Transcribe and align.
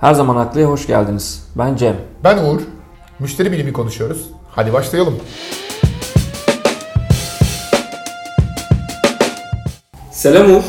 Her 0.00 0.14
zaman 0.14 0.36
haklıya 0.36 0.68
hoş 0.68 0.86
geldiniz. 0.86 1.44
Ben 1.56 1.76
Cem. 1.76 1.96
Ben 2.24 2.38
Uğur. 2.38 2.60
Müşteri 3.18 3.52
bilimi 3.52 3.72
konuşuyoruz. 3.72 4.26
Hadi 4.50 4.72
başlayalım. 4.72 5.18
Selam 10.10 10.50
Uğur. 10.50 10.62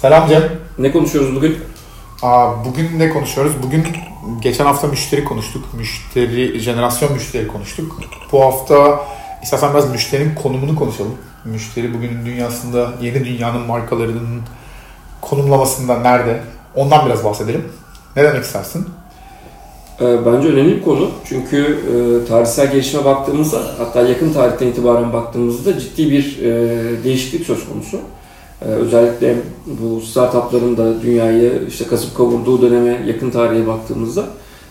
Selam 0.00 0.28
Cem. 0.28 0.42
Ne 0.78 0.92
konuşuyoruz 0.92 1.36
bugün? 1.36 1.58
Aa, 2.22 2.64
bugün 2.64 2.98
ne 2.98 3.10
konuşuyoruz? 3.10 3.52
Bugün 3.62 3.86
geçen 4.40 4.64
hafta 4.64 4.86
müşteri 4.86 5.24
konuştuk. 5.24 5.64
Müşteri, 5.74 6.60
jenerasyon 6.60 7.12
müşteri 7.12 7.48
konuştuk. 7.48 7.98
Bu 8.32 8.44
hafta 8.44 9.00
istersen 9.42 9.72
biraz 9.72 9.90
müşterinin 9.90 10.34
konumunu 10.34 10.76
konuşalım. 10.76 11.14
Müşteri 11.44 11.94
bugünün 11.94 12.26
dünyasında 12.26 12.92
yeni 13.00 13.24
dünyanın 13.24 13.60
markalarının 13.60 14.42
konumlamasında 15.20 15.98
nerede? 15.98 16.42
Ondan 16.74 17.06
biraz 17.06 17.24
bahsedelim. 17.24 17.72
Ne 18.16 18.24
demek 18.24 18.44
istersin? 18.44 18.86
Ee, 20.00 20.26
bence 20.26 20.48
önemli 20.48 20.76
bir 20.76 20.82
konu. 20.82 21.10
Çünkü 21.24 21.78
e, 21.92 22.28
tarihsel 22.28 22.72
gelişime 22.72 23.04
baktığımızda, 23.04 23.60
hatta 23.78 24.02
yakın 24.02 24.32
tarihten 24.32 24.66
itibaren 24.66 25.12
baktığımızda 25.12 25.78
ciddi 25.78 26.10
bir 26.10 26.38
e, 26.42 27.04
değişiklik 27.04 27.46
söz 27.46 27.68
konusu. 27.68 27.96
E, 28.62 28.64
özellikle 28.64 29.36
bu 29.66 30.00
startupların 30.00 30.76
da 30.76 31.02
dünyayı 31.02 31.62
işte 31.68 31.86
kasıp 31.86 32.16
kavurduğu 32.16 32.62
döneme 32.62 33.02
yakın 33.06 33.30
tarihe 33.30 33.66
baktığımızda 33.66 34.24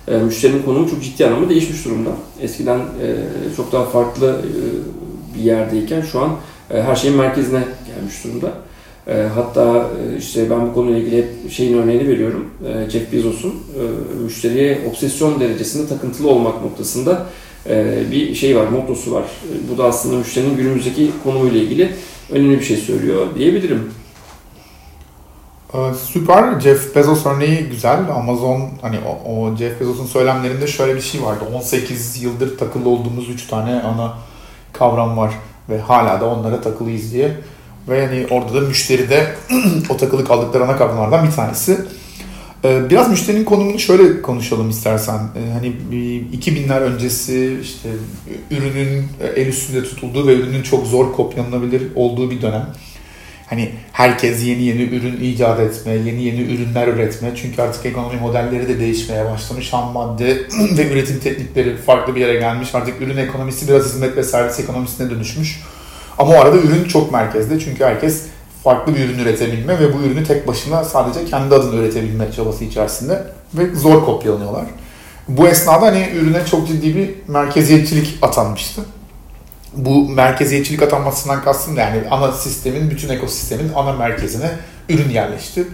e, 0.07 0.17
müşterinin 0.17 0.63
konumu 0.63 0.89
çok 0.89 1.03
ciddi 1.03 1.25
anlamda 1.25 1.49
değişmiş 1.49 1.85
durumda. 1.85 2.09
Eskiden 2.41 2.79
çok 3.57 3.71
daha 3.71 3.85
farklı 3.85 4.41
bir 5.35 5.41
yerdeyken 5.41 6.01
şu 6.01 6.19
an 6.19 6.29
her 6.69 6.95
şeyin 6.95 7.17
merkezine 7.17 7.63
gelmiş 7.87 8.23
durumda. 8.23 8.51
E, 9.07 9.27
hatta 9.35 9.77
e, 9.77 10.17
işte 10.17 10.49
ben 10.49 10.67
bu 10.67 10.73
konuyla 10.73 10.99
ilgili 10.99 11.17
hep 11.17 11.51
şeyin 11.51 11.77
örneğini 11.77 12.07
veriyorum. 12.07 12.49
E, 12.67 12.89
Jeff 12.89 13.11
Bezos'un 13.11 13.49
e, 13.51 13.81
müşteriye 14.23 14.79
obsesyon 14.89 15.39
derecesinde 15.39 15.87
takıntılı 15.87 16.29
olmak 16.29 16.61
noktasında 16.61 17.25
e, 17.69 17.97
bir 18.11 18.35
şey 18.35 18.57
var, 18.57 18.67
mottosu 18.67 19.11
var. 19.11 19.23
Bu 19.71 19.77
da 19.77 19.85
aslında 19.85 20.17
müşterinin 20.17 20.57
günümüzdeki 20.57 21.11
konumuyla 21.23 21.61
ilgili 21.61 21.89
önemli 22.31 22.59
bir 22.59 22.65
şey 22.65 22.77
söylüyor 22.77 23.27
diyebilirim. 23.35 23.91
Ee, 25.73 25.93
süper. 25.93 26.59
Jeff 26.59 26.95
Bezos 26.95 27.25
örneği 27.25 27.63
güzel. 27.63 27.99
Amazon 28.15 28.69
hani 28.81 28.97
o, 28.99 29.31
o 29.31 29.55
Jeff 29.55 29.81
Bezos'un 29.81 30.05
söylemlerinde 30.05 30.67
şöyle 30.67 30.95
bir 30.95 31.01
şey 31.01 31.23
vardı. 31.23 31.43
18 31.53 32.23
yıldır 32.23 32.57
takılı 32.57 32.89
olduğumuz 32.89 33.29
3 33.29 33.47
tane 33.47 33.81
ana 33.81 34.13
kavram 34.73 35.17
var 35.17 35.33
ve 35.69 35.79
hala 35.79 36.21
da 36.21 36.29
onlara 36.29 36.61
takılıyız 36.61 37.13
diye. 37.13 37.37
Ve 37.87 37.97
yani 37.97 38.27
orada 38.29 38.53
da 38.53 38.61
müşteri 38.61 39.09
de 39.09 39.35
o 39.89 39.97
takılı 39.97 40.25
kaldıkları 40.25 40.63
ana 40.63 40.77
kavramlardan 40.77 41.27
bir 41.27 41.31
tanesi. 41.31 41.77
Ee, 42.63 42.89
biraz 42.89 43.09
müşterinin 43.09 43.45
konumunu 43.45 43.79
şöyle 43.79 44.21
konuşalım 44.21 44.69
istersen. 44.69 45.15
Ee, 45.15 45.51
hani 45.53 45.73
2000'ler 46.37 46.79
öncesi 46.79 47.59
işte 47.61 47.89
ürünün 48.51 49.05
el 49.35 49.47
üstünde 49.47 49.83
tutulduğu 49.83 50.27
ve 50.27 50.33
ürünün 50.33 50.63
çok 50.63 50.87
zor 50.87 51.13
kopyalanabilir 51.13 51.83
olduğu 51.95 52.31
bir 52.31 52.41
dönem. 52.41 52.67
Hani 53.47 53.69
herkes 53.91 54.45
yeni 54.45 54.63
yeni 54.63 54.81
ürün 54.81 55.21
icat 55.21 55.59
etme, 55.59 55.93
yeni 55.93 56.23
yeni 56.23 56.41
ürünler 56.41 56.87
üretme. 56.87 57.31
Çünkü 57.35 57.61
artık 57.61 57.85
ekonomi 57.85 58.19
modelleri 58.19 58.67
de 58.67 58.79
değişmeye 58.79 59.25
başlamış. 59.25 59.73
Ham 59.73 59.91
madde 59.93 60.37
ve 60.77 60.91
üretim 60.91 61.19
teknikleri 61.19 61.77
farklı 61.77 62.15
bir 62.15 62.21
yere 62.21 62.39
gelmiş. 62.39 62.75
Artık 62.75 63.01
ürün 63.01 63.17
ekonomisi 63.17 63.67
biraz 63.67 63.85
hizmet 63.85 64.17
ve 64.17 64.23
servis 64.23 64.59
ekonomisine 64.59 65.09
dönüşmüş. 65.09 65.59
Ama 66.21 66.33
o 66.33 66.39
arada 66.39 66.57
ürün 66.57 66.83
çok 66.83 67.11
merkezde. 67.11 67.59
Çünkü 67.59 67.83
herkes 67.83 68.21
farklı 68.63 68.95
bir 68.95 68.99
ürün 68.99 69.19
üretebilme 69.19 69.79
ve 69.79 69.93
bu 69.93 70.01
ürünü 70.01 70.23
tek 70.23 70.47
başına 70.47 70.83
sadece 70.83 71.25
kendi 71.25 71.55
adını 71.55 71.75
üretebilme 71.75 72.31
çabası 72.31 72.63
içerisinde 72.63 73.23
ve 73.53 73.75
zor 73.75 74.05
kopyalanıyorlar. 74.05 74.65
Bu 75.27 75.47
esnada 75.47 75.85
hani 75.85 76.09
ürüne 76.15 76.45
çok 76.45 76.67
ciddi 76.67 76.95
bir 76.95 77.09
merkeziyetçilik 77.27 78.17
atanmıştı. 78.21 78.81
Bu 79.73 80.09
merkeziyetçilik 80.09 80.81
atanmasından 80.81 81.43
kastım 81.43 81.75
da 81.75 81.81
yani 81.81 82.01
ana 82.11 82.31
sistemin, 82.31 82.89
bütün 82.89 83.09
ekosistemin 83.09 83.71
ana 83.75 83.93
merkezine 83.93 84.51
ürün 84.89 85.09
yerleşti. 85.09 85.67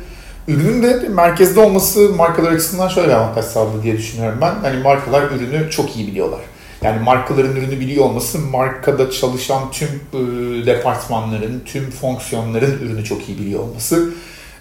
Ürünün 0.47 0.84
de 0.84 1.09
merkezde 1.09 1.59
olması 1.59 2.00
markalar 2.00 2.52
açısından 2.52 2.88
şöyle 2.88 3.07
bir 3.07 3.13
avantaj 3.13 3.46
sağladı 3.46 3.84
diye 3.84 3.97
düşünüyorum 3.97 4.40
ben. 4.41 4.56
Hani 4.62 4.84
markalar 4.84 5.24
ürünü 5.24 5.69
çok 5.69 5.96
iyi 5.96 6.07
biliyorlar. 6.07 6.40
Yani 6.82 7.04
markaların 7.04 7.56
ürünü 7.56 7.80
biliyor 7.80 8.06
olması 8.06 8.40
markada 8.40 9.12
çalışan 9.12 9.72
tüm 9.72 9.88
e, 9.88 10.66
departmanların, 10.66 11.62
tüm 11.66 11.92
fonksiyonların 11.92 12.80
ürünü 12.82 13.04
çok 13.04 13.30
iyi 13.30 13.38
biliyor 13.38 13.60
olması. 13.60 14.10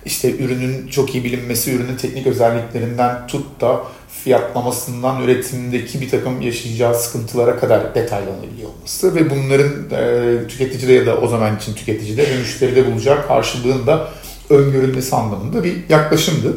İşte 0.05 0.37
ürünün 0.37 0.89
çok 0.89 1.15
iyi 1.15 1.25
bilinmesi, 1.25 1.73
ürünün 1.73 1.97
teknik 1.97 2.27
özelliklerinden 2.27 3.27
tut 3.27 3.61
da 3.61 3.83
fiyatlamasından 4.25 5.23
üretimindeki 5.23 6.01
bir 6.01 6.11
takım 6.11 6.41
yaşayacağı 6.41 6.95
sıkıntılara 6.95 7.57
kadar 7.57 7.95
detaylanabiliyor 7.95 8.69
olması 8.69 9.15
ve 9.15 9.31
bunların 9.31 9.73
e, 9.91 10.49
tüketicide 10.49 10.93
ya 10.93 11.07
da 11.07 11.17
o 11.17 11.29
zaman 11.29 11.57
için 11.57 11.75
tüketicide 11.75 12.23
ve 12.23 12.39
müşteride 12.39 12.93
bulacağı 12.93 13.27
karşılığında 13.27 13.87
da 13.87 14.09
öngörülmesi 14.51 15.17
anlamında 15.17 15.65
bir 15.65 15.77
yaklaşımdı. 15.89 16.57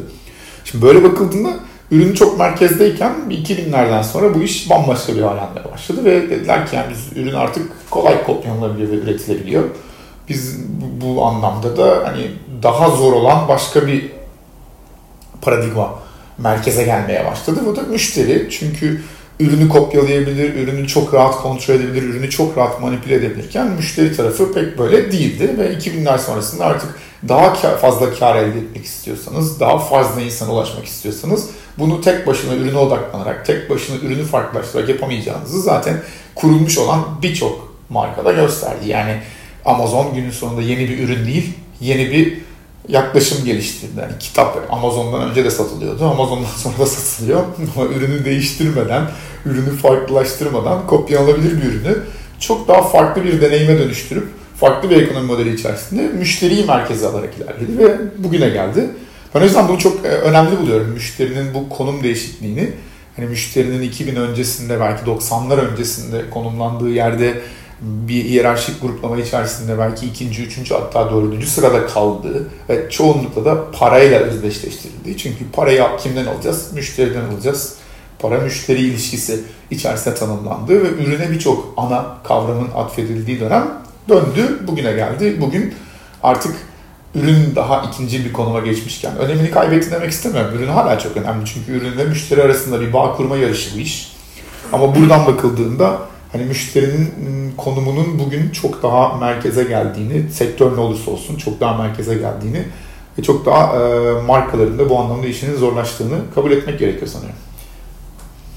Şimdi 0.64 0.84
böyle 0.84 1.04
bakıldığında 1.04 1.69
ürün 1.90 2.14
çok 2.14 2.38
merkezdeyken 2.38 3.12
2000'lerden 3.30 4.02
sonra 4.02 4.34
bu 4.34 4.42
iş 4.42 4.70
bambaşka 4.70 5.14
bir 5.14 5.22
almaya 5.22 5.72
başladı 5.72 6.04
ve 6.04 6.30
dediler 6.30 6.66
ki 6.66 6.76
yani 6.76 6.86
biz 6.90 7.22
ürün 7.22 7.34
artık 7.34 7.90
kolay 7.90 8.24
kopyalanabiliyor 8.24 8.90
ve 8.90 8.94
üretilebiliyor. 8.94 9.64
Biz 10.28 10.58
bu 11.00 11.24
anlamda 11.24 11.76
da 11.76 12.02
hani 12.04 12.30
daha 12.62 12.90
zor 12.90 13.12
olan 13.12 13.48
başka 13.48 13.86
bir 13.86 14.10
paradigma 15.42 15.98
merkeze 16.38 16.84
gelmeye 16.84 17.26
başladı. 17.26 17.60
Bu 17.66 17.76
da 17.76 17.82
müşteri. 17.82 18.48
Çünkü 18.50 19.02
ürünü 19.40 19.68
kopyalayabilir, 19.68 20.54
ürünü 20.54 20.88
çok 20.88 21.14
rahat 21.14 21.42
kontrol 21.42 21.74
edebilir, 21.74 22.02
ürünü 22.02 22.30
çok 22.30 22.58
rahat 22.58 22.80
manipüle 22.80 23.14
edebilirken 23.14 23.70
müşteri 23.70 24.16
tarafı 24.16 24.52
pek 24.52 24.78
böyle 24.78 25.12
değildi 25.12 25.54
ve 25.58 25.74
2000'ler 25.74 26.18
sonrasında 26.18 26.64
artık 26.64 26.94
daha 27.28 27.54
fazla 27.54 28.14
kar 28.14 28.36
elde 28.36 28.58
etmek 28.58 28.84
istiyorsanız, 28.84 29.60
daha 29.60 29.78
fazla 29.78 30.20
insana 30.20 30.52
ulaşmak 30.52 30.84
istiyorsanız 30.84 31.50
bunu 31.80 32.00
tek 32.00 32.26
başına 32.26 32.54
ürüne 32.54 32.78
odaklanarak, 32.78 33.46
tek 33.46 33.70
başına 33.70 33.96
ürünü 33.96 34.24
farklılaştırarak 34.24 34.88
yapamayacağınızı 34.88 35.62
zaten 35.62 36.02
kurulmuş 36.34 36.78
olan 36.78 37.04
birçok 37.22 37.74
markada 37.88 38.32
gösterdi. 38.32 38.88
Yani 38.88 39.16
Amazon 39.64 40.14
günün 40.14 40.30
sonunda 40.30 40.62
yeni 40.62 40.88
bir 40.88 40.98
ürün 40.98 41.26
değil, 41.26 41.52
yeni 41.80 42.10
bir 42.10 42.38
yaklaşım 42.88 43.44
geliştirdi. 43.44 44.00
Yani 44.00 44.12
kitap 44.20 44.66
Amazon'dan 44.70 45.30
önce 45.30 45.44
de 45.44 45.50
satılıyordu. 45.50 46.04
Amazon'dan 46.04 46.48
sonra 46.56 46.78
da 46.78 46.86
satılıyor. 46.86 47.40
Ama 47.76 47.86
ürünü 47.86 48.24
değiştirmeden, 48.24 49.10
ürünü 49.46 49.76
farklılaştırmadan 49.76 50.86
kopyalanabilir 50.86 51.62
bir 51.62 51.66
ürünü 51.66 51.98
çok 52.40 52.68
daha 52.68 52.82
farklı 52.82 53.24
bir 53.24 53.40
deneyime 53.40 53.78
dönüştürüp 53.78 54.28
farklı 54.60 54.90
bir 54.90 55.02
ekonomi 55.02 55.26
modeli 55.26 55.54
içerisinde 55.54 56.02
müşteriyi 56.02 56.64
merkeze 56.64 57.06
alarak 57.06 57.30
ilerledi 57.36 57.78
ve 57.78 57.96
bugüne 58.18 58.48
geldi. 58.48 58.90
Ben 59.34 59.40
o 59.40 59.44
yüzden 59.44 59.68
bunu 59.68 59.78
çok 59.78 60.04
e, 60.04 60.08
önemli 60.08 60.58
buluyorum. 60.58 60.88
Müşterinin 60.88 61.54
bu 61.54 61.68
konum 61.68 62.02
değişikliğini. 62.02 62.70
Hani 63.16 63.26
müşterinin 63.26 63.82
2000 63.82 64.16
öncesinde 64.16 64.80
belki 64.80 65.04
90'lar 65.04 65.56
öncesinde 65.56 66.30
konumlandığı 66.30 66.90
yerde 66.90 67.40
bir 67.80 68.24
hiyerarşik 68.24 68.82
gruplama 68.82 69.18
içerisinde 69.18 69.78
belki 69.78 70.06
ikinci, 70.06 70.42
üçüncü 70.42 70.74
hatta 70.74 71.10
dördüncü 71.10 71.46
sırada 71.46 71.86
kaldığı 71.86 72.48
ve 72.68 72.90
çoğunlukla 72.90 73.44
da 73.44 73.70
parayla 73.70 74.20
özdeşleştirildiği. 74.20 75.16
Çünkü 75.16 75.50
parayı 75.52 75.84
kimden 76.02 76.26
alacağız? 76.26 76.72
Müşteriden 76.74 77.24
alacağız. 77.24 77.74
Para 78.18 78.40
müşteri 78.40 78.80
ilişkisi 78.80 79.40
içerisinde 79.70 80.14
tanımlandığı 80.14 80.82
ve 80.84 80.88
ürüne 80.88 81.30
birçok 81.30 81.74
ana 81.76 82.16
kavramın 82.24 82.68
atfedildiği 82.74 83.40
dönem 83.40 83.68
döndü. 84.08 84.66
Bugüne 84.66 84.92
geldi. 84.92 85.36
Bugün 85.40 85.74
artık 86.22 86.54
ürün 87.14 87.56
daha 87.56 87.82
ikinci 87.82 88.24
bir 88.24 88.32
konuma 88.32 88.60
geçmişken 88.60 89.16
önemini 89.16 89.50
kaybetti 89.50 89.90
demek 89.90 90.10
istemiyorum. 90.10 90.50
Ürün 90.58 90.68
hala 90.68 90.98
çok 90.98 91.16
önemli 91.16 91.46
çünkü 91.46 91.72
ürün 91.72 91.98
ve 91.98 92.04
müşteri 92.04 92.42
arasında 92.42 92.80
bir 92.80 92.92
bağ 92.92 93.16
kurma 93.16 93.36
yarışı 93.36 93.76
bu 93.76 93.78
iş. 93.78 94.12
Ama 94.72 94.96
buradan 94.96 95.26
bakıldığında 95.26 95.98
hani 96.32 96.44
müşterinin 96.44 97.00
ıı, 97.00 97.56
konumunun 97.56 98.18
bugün 98.18 98.50
çok 98.50 98.82
daha 98.82 99.16
merkeze 99.16 99.64
geldiğini, 99.64 100.30
sektör 100.32 100.76
ne 100.76 100.80
olursa 100.80 101.10
olsun 101.10 101.36
çok 101.36 101.60
daha 101.60 101.82
merkeze 101.82 102.14
geldiğini 102.14 102.64
ve 103.18 103.22
çok 103.22 103.46
daha 103.46 103.76
e, 103.76 104.22
markaların 104.22 104.78
da 104.78 104.90
bu 104.90 104.98
anlamda 104.98 105.26
işinin 105.26 105.56
zorlaştığını 105.56 106.18
kabul 106.34 106.50
etmek 106.50 106.78
gerekiyor 106.78 107.06
sanıyorum. 107.06 107.38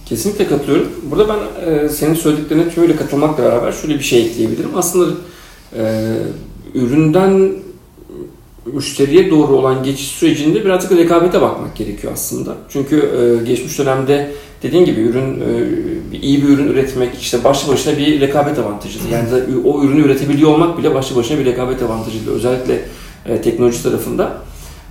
Kesinlikle 0.06 0.48
katılıyorum. 0.48 0.88
Burada 1.04 1.28
ben 1.30 1.72
e, 1.72 1.90
senin 1.90 2.14
söylediklerine 2.14 2.72
şöyle 2.72 2.96
katılmakla 2.96 3.44
beraber 3.44 3.72
şöyle 3.72 3.94
bir 3.94 4.04
şey 4.04 4.26
ekleyebilirim. 4.26 4.78
Aslında 4.78 5.16
e, 5.78 6.14
üründen 6.74 7.52
müşteriye 8.74 9.32
doğru 9.32 9.54
olan 9.54 9.84
geçiş 9.84 10.08
sürecinde 10.08 10.66
birazcık 10.66 10.92
rekabete 10.92 11.42
bakmak 11.42 11.76
gerekiyor 11.76 12.14
aslında. 12.14 12.56
Çünkü 12.70 12.96
e, 12.96 13.46
geçmiş 13.46 13.80
dönemde 13.80 14.32
dediğin 14.64 14.86
gibi 14.86 15.02
ürün 15.02 15.42
e, 15.42 16.18
iyi 16.22 16.44
bir 16.44 16.50
ürün 16.50 16.68
üretmek 16.68 17.22
işte 17.22 17.44
başlı 17.44 17.74
başına 17.74 17.98
bir 17.98 18.22
rekabet 18.22 18.60
avantajıydı. 18.60 19.04
Yani 19.12 19.32
de, 19.32 19.68
o 19.68 19.84
ürünü 19.84 20.02
üretebiliyor 20.02 20.50
olmak 20.50 20.78
bile 20.78 20.96
başlı 20.96 21.16
başına 21.16 21.40
bir 21.40 21.46
rekabet 21.46 21.84
avantajıydı. 21.84 22.32
Özellikle 22.32 22.80
e, 23.26 23.42
teknoloji 23.42 23.84
tarafında. 23.84 24.38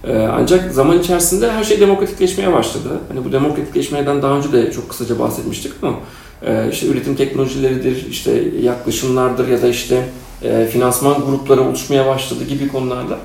E, 0.05 0.17
ancak 0.17 0.73
zaman 0.73 0.99
içerisinde 0.99 1.50
her 1.50 1.64
şey 1.64 1.81
demokratikleşmeye 1.81 2.52
başladı. 2.52 2.88
Hani 3.08 3.25
bu 3.25 3.32
demokratikleşmeden 3.32 4.23
daha 4.23 4.37
önce 4.37 4.52
de 4.52 4.73
çok 4.73 4.88
kısaca 4.88 5.19
bahsetmiştik 5.19 5.73
ama 5.82 5.94
işte 6.73 6.87
üretim 6.87 7.17
teknolojileridir, 7.17 8.06
işte 8.11 8.44
yaklaşımlardır 8.62 9.49
ya 9.49 9.62
da 9.62 9.69
işte 9.69 10.05
finansman 10.70 11.14
grupları 11.26 11.61
oluşmaya 11.61 12.06
başladı 12.06 12.44
gibi 12.44 12.69
konularla 12.69 13.19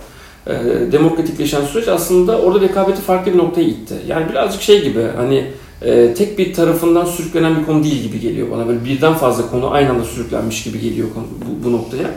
e, 0.49 0.91
demokratikleşen 0.91 1.65
süreç 1.65 1.88
aslında 1.88 2.41
orada 2.41 2.61
rekabeti 2.61 3.01
farklı 3.01 3.33
bir 3.33 3.38
noktaya 3.38 3.67
itti. 3.67 3.94
Yani 4.07 4.29
birazcık 4.29 4.61
şey 4.61 4.83
gibi 4.83 5.03
hani 5.17 5.45
e, 5.81 6.13
tek 6.13 6.38
bir 6.38 6.53
tarafından 6.53 7.05
sürüklenen 7.05 7.59
bir 7.59 7.65
konu 7.65 7.83
değil 7.83 8.03
gibi 8.03 8.19
geliyor 8.19 8.47
bana. 8.51 8.67
Böyle 8.67 8.85
birden 8.85 9.13
fazla 9.13 9.51
konu 9.51 9.71
aynı 9.71 9.89
anda 9.89 10.03
sürüklenmiş 10.03 10.63
gibi 10.63 10.79
geliyor 10.79 11.07
bu, 11.15 11.67
bu 11.67 11.71
noktaya. 11.71 12.09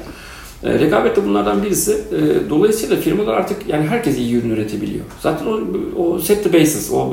E, 0.64 0.78
rekabet 0.78 1.16
de 1.16 1.24
bunlardan 1.24 1.62
birisi. 1.62 1.92
E, 1.92 2.50
dolayısıyla 2.50 2.96
firmalar 2.96 3.34
artık 3.34 3.56
yani 3.68 3.86
herkes 3.86 4.18
iyi 4.18 4.34
ürün 4.34 4.50
üretebiliyor. 4.50 5.04
Zaten 5.20 5.46
o, 5.46 5.60
o 6.02 6.18
set 6.18 6.44
the 6.44 6.60
basis, 6.60 6.92
o 6.92 7.12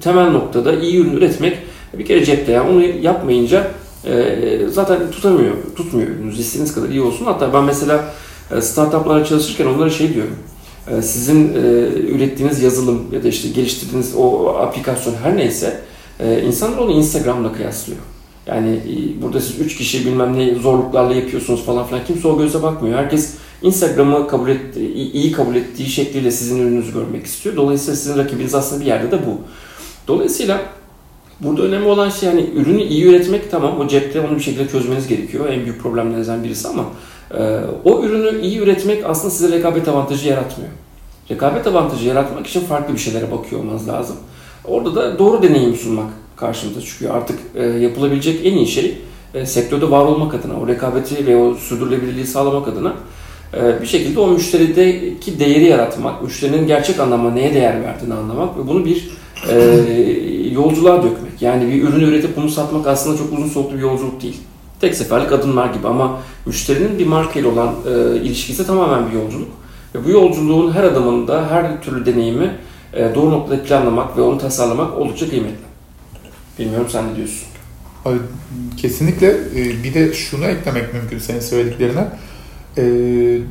temel 0.00 0.30
noktada 0.30 0.72
iyi 0.72 0.96
ürün 0.96 1.16
üretmek 1.16 1.58
bir 1.98 2.04
kere 2.06 2.24
cepte. 2.24 2.52
Yani 2.52 2.70
onu 2.70 2.82
yapmayınca 2.84 3.70
e, 4.04 4.58
zaten 4.68 5.10
tutamıyor, 5.10 5.54
tutmuyor 5.76 6.08
ürününüz. 6.08 6.40
İstediğiniz 6.40 6.74
kadar 6.74 6.88
iyi 6.88 7.00
olsun. 7.00 7.24
Hatta 7.24 7.52
ben 7.52 7.64
mesela 7.64 8.04
startuplara 8.60 9.24
çalışırken 9.24 9.66
onlara 9.66 9.90
şey 9.90 10.14
diyorum. 10.14 10.36
E, 10.90 11.02
sizin 11.02 11.54
e, 11.54 11.58
ürettiğiniz 12.08 12.62
yazılım 12.62 13.06
ya 13.12 13.22
da 13.22 13.28
işte 13.28 13.48
geliştirdiğiniz 13.48 14.14
o 14.16 14.48
aplikasyon 14.48 15.14
her 15.22 15.36
neyse 15.36 15.80
e, 16.20 16.42
insanlar 16.42 16.78
onu 16.78 16.92
Instagram'la 16.92 17.52
kıyaslıyor. 17.52 17.98
Yani 18.46 18.68
e, 18.68 19.22
burada 19.22 19.40
siz 19.40 19.60
üç 19.60 19.76
kişi 19.76 20.06
bilmem 20.06 20.38
ne 20.38 20.54
zorluklarla 20.54 21.14
yapıyorsunuz 21.14 21.64
falan 21.64 21.86
filan. 21.86 22.04
Kimse 22.04 22.28
o 22.28 22.38
göze 22.38 22.62
bakmıyor. 22.62 22.98
Herkes 22.98 23.34
Instagram'ı 23.62 24.28
kabul 24.28 24.48
et, 24.48 24.76
iyi 25.14 25.32
kabul 25.32 25.54
ettiği 25.54 25.88
şekliyle 25.88 26.30
sizin 26.30 26.58
ürününüzü 26.58 26.92
görmek 26.92 27.26
istiyor. 27.26 27.56
Dolayısıyla 27.56 27.96
sizin 27.96 28.18
rakibiniz 28.18 28.54
aslında 28.54 28.80
bir 28.80 28.86
yerde 28.86 29.10
de 29.10 29.26
bu. 29.26 29.38
Dolayısıyla 30.08 30.60
burada 31.40 31.62
önemli 31.62 31.88
olan 31.88 32.10
şey 32.10 32.28
yani 32.28 32.46
ürünü 32.54 32.82
iyi 32.82 33.04
üretmek 33.04 33.50
tamam 33.50 33.80
o 33.80 33.88
cepte 33.88 34.20
onu 34.20 34.36
bir 34.36 34.42
şekilde 34.42 34.68
çözmeniz 34.68 35.06
gerekiyor. 35.06 35.48
En 35.48 35.64
büyük 35.64 35.82
problemlerinizden 35.82 36.44
birisi 36.44 36.68
ama 36.68 36.82
e, 36.82 36.86
o 37.84 38.02
ürünü 38.02 38.40
iyi 38.40 38.58
üretmek 38.58 39.04
aslında 39.06 39.30
size 39.30 39.56
rekabet 39.56 39.88
avantajı 39.88 40.28
yaratmıyor. 40.28 40.70
Rekabet 41.30 41.66
avantajı 41.66 42.08
yaratmak 42.08 42.46
için 42.46 42.60
farklı 42.60 42.94
bir 42.94 42.98
şeylere 42.98 43.30
bakıyor 43.30 43.60
olmanız 43.60 43.88
lazım. 43.88 44.16
Orada 44.64 44.94
da 44.94 45.18
doğru 45.18 45.42
deneyim 45.42 45.74
sunmak 45.74 46.06
karşımıza 46.36 46.80
çıkıyor. 46.80 47.14
Artık 47.14 47.38
e, 47.54 47.64
yapılabilecek 47.64 48.46
en 48.46 48.52
iyi 48.52 48.66
şey 48.66 48.98
e, 49.34 49.46
sektörde 49.46 49.90
var 49.90 50.04
olmak 50.04 50.34
adına, 50.34 50.60
o 50.60 50.68
rekabeti 50.68 51.26
ve 51.26 51.36
o 51.36 51.54
sürdürülebilirliği 51.54 52.26
sağlamak 52.26 52.68
adına 52.68 52.92
e, 53.56 53.82
bir 53.82 53.86
şekilde 53.86 54.20
o 54.20 54.26
müşterideki 54.26 55.40
değeri 55.40 55.64
yaratmak, 55.64 56.22
müşterinin 56.22 56.66
gerçek 56.66 57.00
anlamda 57.00 57.30
neye 57.30 57.54
değer 57.54 57.82
verdiğini 57.82 58.14
anlamak 58.14 58.58
ve 58.58 58.66
bunu 58.68 58.84
bir 58.84 59.10
yolculuğa 60.52 61.02
dökmek. 61.02 61.42
Yani 61.42 61.72
bir 61.72 61.82
ürünü 61.82 62.04
üretip 62.04 62.36
bunu 62.36 62.48
satmak 62.48 62.86
aslında 62.86 63.18
çok 63.18 63.32
uzun 63.32 63.48
soluklu 63.48 63.76
bir 63.76 63.82
yolculuk 63.82 64.22
değil. 64.22 64.36
Tek 64.80 64.94
seferlik 64.94 65.32
adımlar 65.32 65.74
gibi 65.74 65.88
ama 65.88 66.20
müşterinin 66.48 66.98
bir 66.98 67.06
marka 67.06 67.40
ile 67.40 67.46
olan 67.46 67.74
e, 67.86 68.16
ilişkisi 68.16 68.66
tamamen 68.66 69.10
bir 69.10 69.16
yolculuk. 69.16 69.48
Ve 69.94 70.04
bu 70.04 70.10
yolculuğun 70.10 70.72
her 70.72 70.84
adımında 70.84 71.50
her 71.50 71.82
türlü 71.82 72.06
deneyimi 72.06 72.56
e, 72.92 73.14
doğru 73.14 73.30
noktada 73.30 73.62
planlamak 73.62 74.16
ve 74.16 74.20
onu 74.20 74.38
tasarlamak 74.38 74.98
oldukça 74.98 75.28
kıymetli. 75.28 75.68
Bilmiyorum 76.58 76.86
sen 76.90 77.12
ne 77.12 77.16
diyorsun? 77.16 77.48
Kesinlikle. 78.76 79.28
E, 79.30 79.84
bir 79.84 79.94
de 79.94 80.12
şunu 80.12 80.44
eklemek 80.44 80.94
mümkün 80.94 81.18
senin 81.18 81.40
söylediklerine. 81.40 82.08
E, 82.78 82.82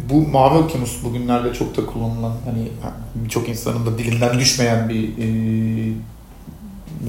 bu 0.09 0.27
Mavi 0.27 0.57
Okyanus 0.57 1.03
bugünlerde 1.03 1.53
çok 1.53 1.77
da 1.77 1.85
kullanılan, 1.85 2.33
hani 2.45 2.67
birçok 3.15 3.49
insanın 3.49 3.85
da 3.85 3.97
dilinden 3.97 4.39
düşmeyen 4.39 4.89
bir 4.89 5.03
e, 5.03 5.27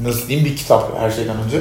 nasıl 0.05 0.29
diyeyim 0.29 0.51
bir 0.51 0.57
kitap 0.57 1.01
her 1.01 1.11
şeyden 1.11 1.37
önce. 1.37 1.61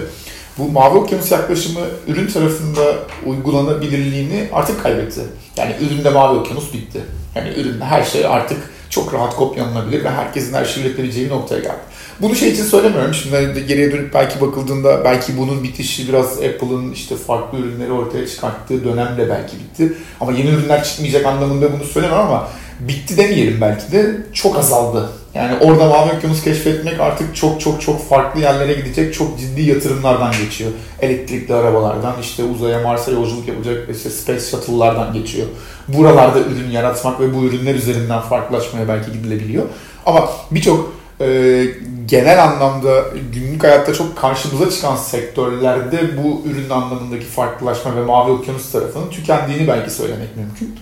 Bu 0.58 0.72
Mavi 0.72 0.98
Okyanus 0.98 1.32
yaklaşımı 1.32 1.80
ürün 2.08 2.28
tarafında 2.28 2.96
uygulanabilirliğini 3.26 4.50
artık 4.54 4.84
kaybetti. 4.84 5.22
Yani 5.58 5.76
üründe 5.82 6.10
Mavi 6.10 6.40
Okyanus 6.40 6.74
bitti. 6.74 7.02
Yani 7.36 7.50
üründe 7.50 7.86
her 7.86 8.04
şey 8.04 8.26
artık 8.26 8.58
çok 8.90 9.14
rahat 9.14 9.36
kopyalanabilir 9.36 10.04
ve 10.04 10.10
herkesin 10.10 10.54
her 10.54 10.66
şeyi 10.66 10.86
üretebileceği 10.86 11.26
bir 11.26 11.32
noktaya 11.32 11.60
geldi. 11.60 11.88
Bunu 12.22 12.36
şey 12.36 12.50
için 12.50 12.64
söylemiyorum. 12.64 13.14
Şimdi 13.14 13.66
geriye 13.68 13.92
dönüp 13.92 14.14
belki 14.14 14.42
bakıldığında 14.42 15.04
belki 15.04 15.38
bunun 15.38 15.64
bitişi 15.64 16.08
biraz 16.08 16.32
Apple'ın 16.38 16.92
işte 16.92 17.16
farklı 17.16 17.58
ürünleri 17.58 17.92
ortaya 17.92 18.28
çıkarttığı 18.28 18.84
dönemle 18.86 19.30
belki 19.30 19.58
bitti. 19.60 19.94
Ama 20.22 20.32
yeni 20.32 20.50
ürünler 20.50 20.84
çıkmayacak 20.84 21.26
anlamında 21.26 21.74
bunu 21.74 21.84
söylemem 21.84 22.18
ama 22.18 22.50
bitti 22.80 23.18
demeyelim 23.18 23.62
belki 23.62 23.92
de 23.92 24.18
çok 24.34 24.58
azaldı. 24.58 25.10
Yani 25.38 25.58
orada 25.62 25.86
mavi 25.86 26.12
okyanus 26.18 26.44
keşfetmek 26.44 27.00
artık 27.00 27.36
çok 27.36 27.62
çok 27.62 27.82
çok 27.82 28.10
farklı 28.10 28.42
yerlere 28.42 28.74
gidecek 28.74 29.14
çok 29.14 29.40
ciddi 29.40 29.62
yatırımlardan 29.62 30.32
geçiyor. 30.32 30.72
Elektrikli 31.02 31.54
arabalardan 31.54 32.16
işte 32.22 32.44
uzaya 32.44 32.80
Mars'a 32.80 33.12
yolculuk 33.12 33.48
yapacak 33.48 33.90
işte 33.90 34.10
space 34.10 34.40
shuttle'lardan 34.40 35.14
geçiyor. 35.14 35.48
Buralarda 35.88 36.40
ürün 36.40 36.72
yaratmak 36.72 37.20
ve 37.20 37.36
bu 37.36 37.44
ürünler 37.44 37.76
üzerinden 37.76 38.22
farklılaşmaya 38.22 38.88
belki 38.88 39.12
gidilebiliyor. 39.12 39.64
Ama 40.06 40.30
birçok 40.52 40.94
e, 41.22 41.66
genel 42.06 42.44
anlamda 42.44 43.04
günlük 43.34 43.64
hayatta 43.64 43.94
çok 43.94 44.18
karşımıza 44.18 44.70
çıkan 44.70 44.96
sektörlerde 44.96 46.18
bu 46.24 46.50
ürün 46.50 46.70
anlamındaki 46.70 47.26
farklılaşma 47.26 47.96
ve 47.96 48.06
mavi 48.06 48.32
okyanus 48.32 48.72
tarafının 48.72 49.10
tükendiğini 49.10 49.68
belki 49.68 49.92
söylemek 49.92 50.38
mümkün. 50.38 50.80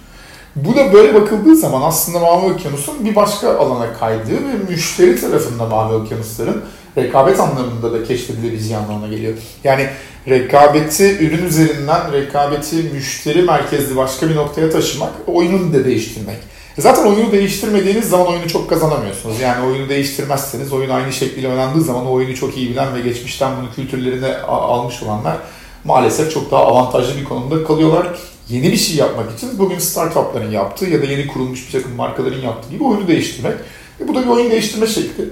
Bu 0.56 0.75
da 0.75 0.94
böyle 0.94 1.13
bakıldığı 1.13 1.56
zaman 1.56 1.81
aslında 1.81 2.19
Mavi 2.19 2.54
Okyanus'un 2.54 3.06
bir 3.06 3.16
başka 3.16 3.57
alana 3.57 3.94
kaydığı 3.94 4.36
ve 4.36 4.69
müşteri 4.69 5.22
tarafında 5.22 5.66
Mavi 5.66 5.96
Okyanusların 5.96 6.63
rekabet 6.98 7.40
anlamında 7.40 7.94
da 7.94 8.04
keşfedilebileceği 8.04 8.78
anlamına 8.78 9.07
geliyor. 9.07 9.34
Yani 9.63 9.88
rekabeti 10.30 11.18
ürün 11.18 11.46
üzerinden 11.46 12.12
rekabeti 12.12 12.75
müşteri 12.75 13.42
merkezli 13.42 13.98
başka 13.98 14.30
bir 14.30 14.36
noktaya 14.36 14.69
taşımak, 14.69 15.12
oyunu 15.28 15.74
da 15.74 15.86
değiştirmek. 15.86 16.38
Zaten 16.78 17.06
oyunu 17.06 17.31
değiştirmediğiniz 17.31 18.10
zaman 18.10 18.28
oyunu 18.28 18.48
çok 18.48 18.69
kazanamıyorsunuz. 18.69 19.40
Yani 19.40 19.66
oyunu 19.66 19.90
değiştirmezseniz 19.90 20.74
oyun 20.74 20.90
aynı 20.90 21.13
şekilde 21.13 21.48
oynandığı 21.48 21.81
zaman 21.81 22.06
o 22.06 22.12
oyunu 22.12 22.36
çok 22.36 22.57
iyi 22.57 22.69
bilen 22.69 22.96
ve 22.96 23.02
geçmişten 23.02 23.52
bunu 23.62 23.72
kültürlerine 23.75 24.38
almış 24.38 25.04
olanlar 25.04 25.38
maalesef 25.84 26.34
çok 26.34 26.52
daha 26.52 26.66
avantajlı 26.66 27.19
bir 27.19 27.24
konumda 27.24 27.63
kalıyorlar 27.63 28.07
yeni 28.50 28.71
bir 28.71 28.77
şey 28.77 28.95
yapmak 28.95 29.38
için 29.38 29.59
bugün 29.59 29.80
startupların 29.80 30.51
yaptığı 30.51 30.86
ya 30.86 31.01
da 31.01 31.06
yeni 31.06 31.27
kurulmuş 31.27 31.68
bir 31.68 31.71
takım 31.71 31.95
markaların 31.95 32.42
yaptığı 32.42 32.69
gibi 32.69 32.83
oyunu 32.83 33.07
değiştirmek. 33.07 33.53
E 34.01 34.07
bu 34.07 34.15
da 34.15 34.24
bir 34.24 34.27
oyun 34.27 34.51
değiştirme 34.51 34.88
şekli. 34.88 35.30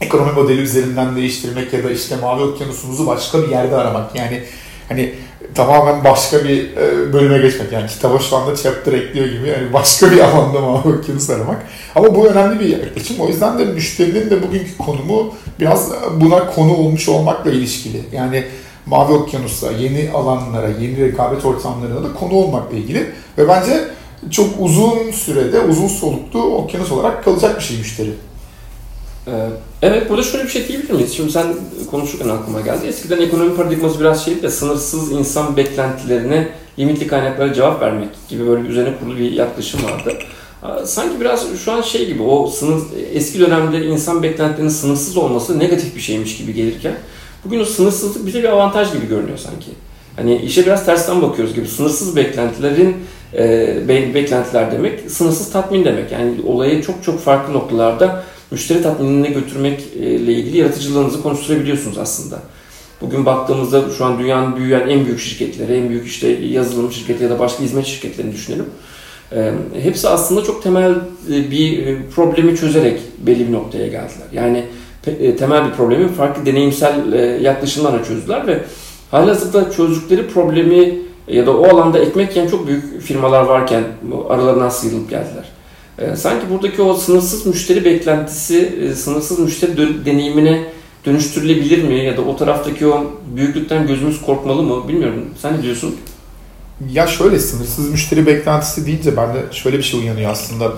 Ekonomi 0.00 0.32
modeli 0.32 0.60
üzerinden 0.60 1.16
değiştirmek 1.16 1.72
ya 1.72 1.84
da 1.84 1.90
işte 1.90 2.16
mavi 2.16 2.42
okyanusumuzu 2.42 3.06
başka 3.06 3.42
bir 3.42 3.48
yerde 3.48 3.76
aramak. 3.76 4.16
Yani 4.16 4.42
hani 4.88 5.14
tamamen 5.54 6.04
başka 6.04 6.44
bir 6.44 6.76
e, 6.76 7.12
bölüme 7.12 7.38
geçmek. 7.38 7.72
Yani 7.72 7.86
kitaba 7.86 8.18
şu 8.18 8.36
anda 8.36 8.56
chapter 8.56 8.92
ekliyor 8.92 9.26
gibi 9.26 9.48
yani 9.48 9.72
başka 9.72 10.10
bir 10.10 10.18
alanda 10.18 10.60
mavi 10.60 10.88
okyanus 10.88 11.30
aramak. 11.30 11.66
Ama 11.94 12.14
bu 12.14 12.26
önemli 12.26 12.60
bir 12.60 12.68
yaklaşım. 12.68 13.20
O 13.20 13.28
yüzden 13.28 13.58
de 13.58 13.64
müşterinin 13.64 14.30
de 14.30 14.42
bugünkü 14.42 14.78
konumu 14.78 15.34
biraz 15.60 15.92
buna 16.20 16.50
konu 16.50 16.76
olmuş 16.76 17.08
olmakla 17.08 17.50
ilişkili. 17.50 18.02
Yani 18.12 18.44
Mavi 18.86 19.12
Okyanus'a, 19.12 19.72
yeni 19.72 20.10
alanlara, 20.10 20.68
yeni 20.68 21.00
rekabet 21.00 21.44
ortamlarına 21.44 22.04
da 22.04 22.12
konu 22.12 22.32
olmakla 22.32 22.76
ilgili. 22.76 23.12
Ve 23.38 23.48
bence 23.48 23.84
çok 24.30 24.48
uzun 24.58 25.10
sürede, 25.10 25.60
uzun 25.60 25.88
soluklu 25.88 26.42
okyanus 26.42 26.92
olarak 26.92 27.24
kalacak 27.24 27.58
bir 27.58 27.64
şey 27.64 27.78
müşteri. 27.78 28.10
Ee, 29.26 29.30
evet, 29.82 30.10
burada 30.10 30.22
şöyle 30.22 30.44
bir 30.44 30.48
şey 30.48 30.68
diyebilir 30.68 30.90
miyiz? 30.90 31.16
Şimdi 31.16 31.32
sen 31.32 31.46
konuşurken 31.90 32.28
aklıma 32.28 32.60
geldi. 32.60 32.86
Eskiden 32.86 33.20
ekonomi 33.20 33.56
paradigması 33.56 34.00
biraz 34.00 34.24
şeydi 34.24 34.42
de 34.42 34.50
sınırsız 34.50 35.12
insan 35.12 35.56
beklentilerine 35.56 36.48
limitli 36.78 37.06
kaynaklara 37.06 37.54
cevap 37.54 37.80
vermek 37.80 38.08
gibi 38.28 38.46
böyle 38.46 38.68
üzerine 38.68 38.98
kurulu 38.98 39.18
bir 39.18 39.32
yaklaşım 39.32 39.80
vardı. 39.84 40.18
Sanki 40.84 41.20
biraz 41.20 41.46
şu 41.64 41.72
an 41.72 41.82
şey 41.82 42.06
gibi 42.06 42.22
o 42.22 42.46
sınır, 42.46 42.82
eski 43.12 43.40
dönemde 43.40 43.86
insan 43.86 44.22
beklentilerinin 44.22 44.72
sınırsız 44.72 45.16
olması 45.16 45.58
negatif 45.58 45.96
bir 45.96 46.00
şeymiş 46.00 46.36
gibi 46.36 46.54
gelirken 46.54 46.94
Bugün 47.46 47.60
o 47.60 47.64
sınırsızlık 47.64 48.26
bize 48.26 48.42
bir 48.42 48.48
avantaj 48.48 48.92
gibi 48.92 49.08
görünüyor 49.08 49.38
sanki. 49.38 49.66
Hani 50.16 50.36
işe 50.36 50.66
biraz 50.66 50.86
tersten 50.86 51.22
bakıyoruz 51.22 51.54
gibi. 51.54 51.68
Sınırsız 51.68 52.16
beklentilerin 52.16 52.96
e, 53.34 54.14
beklentiler 54.14 54.72
demek, 54.72 55.10
sınırsız 55.10 55.52
tatmin 55.52 55.84
demek. 55.84 56.12
Yani 56.12 56.34
olayı 56.46 56.82
çok 56.82 57.02
çok 57.04 57.20
farklı 57.20 57.54
noktalarda 57.54 58.24
müşteri 58.50 58.82
tatminine 58.82 59.28
götürmekle 59.28 60.32
ilgili 60.32 60.58
yaratıcılığınızı 60.58 61.22
konuşturabiliyorsunuz 61.22 61.98
aslında. 61.98 62.38
Bugün 63.00 63.26
baktığımızda 63.26 63.82
şu 63.98 64.04
an 64.04 64.18
dünyanın 64.18 64.56
büyüyen 64.56 64.88
en 64.88 65.04
büyük 65.06 65.20
şirketleri, 65.20 65.72
en 65.72 65.88
büyük 65.88 66.06
işte 66.06 66.28
yazılım 66.28 66.92
şirketi 66.92 67.24
ya 67.24 67.30
da 67.30 67.38
başka 67.38 67.62
hizmet 67.62 67.86
şirketlerini 67.86 68.32
düşünelim. 68.32 68.66
E, 69.32 69.52
hepsi 69.82 70.08
aslında 70.08 70.44
çok 70.44 70.62
temel 70.62 70.94
bir 71.28 71.96
problemi 72.14 72.56
çözerek 72.56 73.00
belli 73.18 73.48
bir 73.48 73.52
noktaya 73.52 73.86
geldiler. 73.86 74.26
Yani 74.32 74.58
e, 74.58 74.64
temel 75.38 75.66
bir 75.66 75.72
problemi 75.72 76.08
farklı 76.08 76.46
deneyimsel 76.46 77.12
e, 77.12 77.18
yaklaşımlarla 77.42 78.04
çözdüler 78.04 78.46
ve 78.46 78.64
halihazırda 79.10 79.70
çözdükleri 79.70 80.28
problemi 80.28 80.98
ya 81.28 81.46
da 81.46 81.56
o 81.56 81.68
alanda 81.74 81.98
ekmek 81.98 82.36
yiyen 82.36 82.48
çok 82.48 82.66
büyük 82.66 83.02
firmalar 83.02 83.42
varken 83.42 83.84
aralarından 84.28 84.68
sıyrılıp 84.68 85.10
geldiler. 85.10 85.44
E, 85.98 86.16
sanki 86.16 86.50
buradaki 86.50 86.82
o 86.82 86.94
sınırsız 86.94 87.46
müşteri 87.46 87.84
beklentisi, 87.84 88.78
e, 88.82 88.94
sınırsız 88.94 89.38
müşteri 89.38 90.04
deneyimine 90.06 90.64
dönüştürülebilir 91.06 91.84
mi? 91.84 92.04
Ya 92.04 92.16
da 92.16 92.22
o 92.22 92.36
taraftaki 92.36 92.86
o 92.86 93.12
büyüklükten 93.36 93.86
gözümüz 93.86 94.22
korkmalı 94.22 94.62
mı? 94.62 94.88
Bilmiyorum. 94.88 95.24
Sen 95.42 95.58
ne 95.58 95.62
diyorsun? 95.62 95.96
Ya 96.92 97.06
şöyle 97.06 97.38
sınırsız 97.38 97.90
müşteri 97.90 98.26
beklentisi 98.26 98.86
deyince 98.86 99.16
bende 99.16 99.38
şöyle 99.52 99.78
bir 99.78 99.82
şey 99.82 100.00
uyanıyor 100.00 100.30
aslında. 100.30 100.72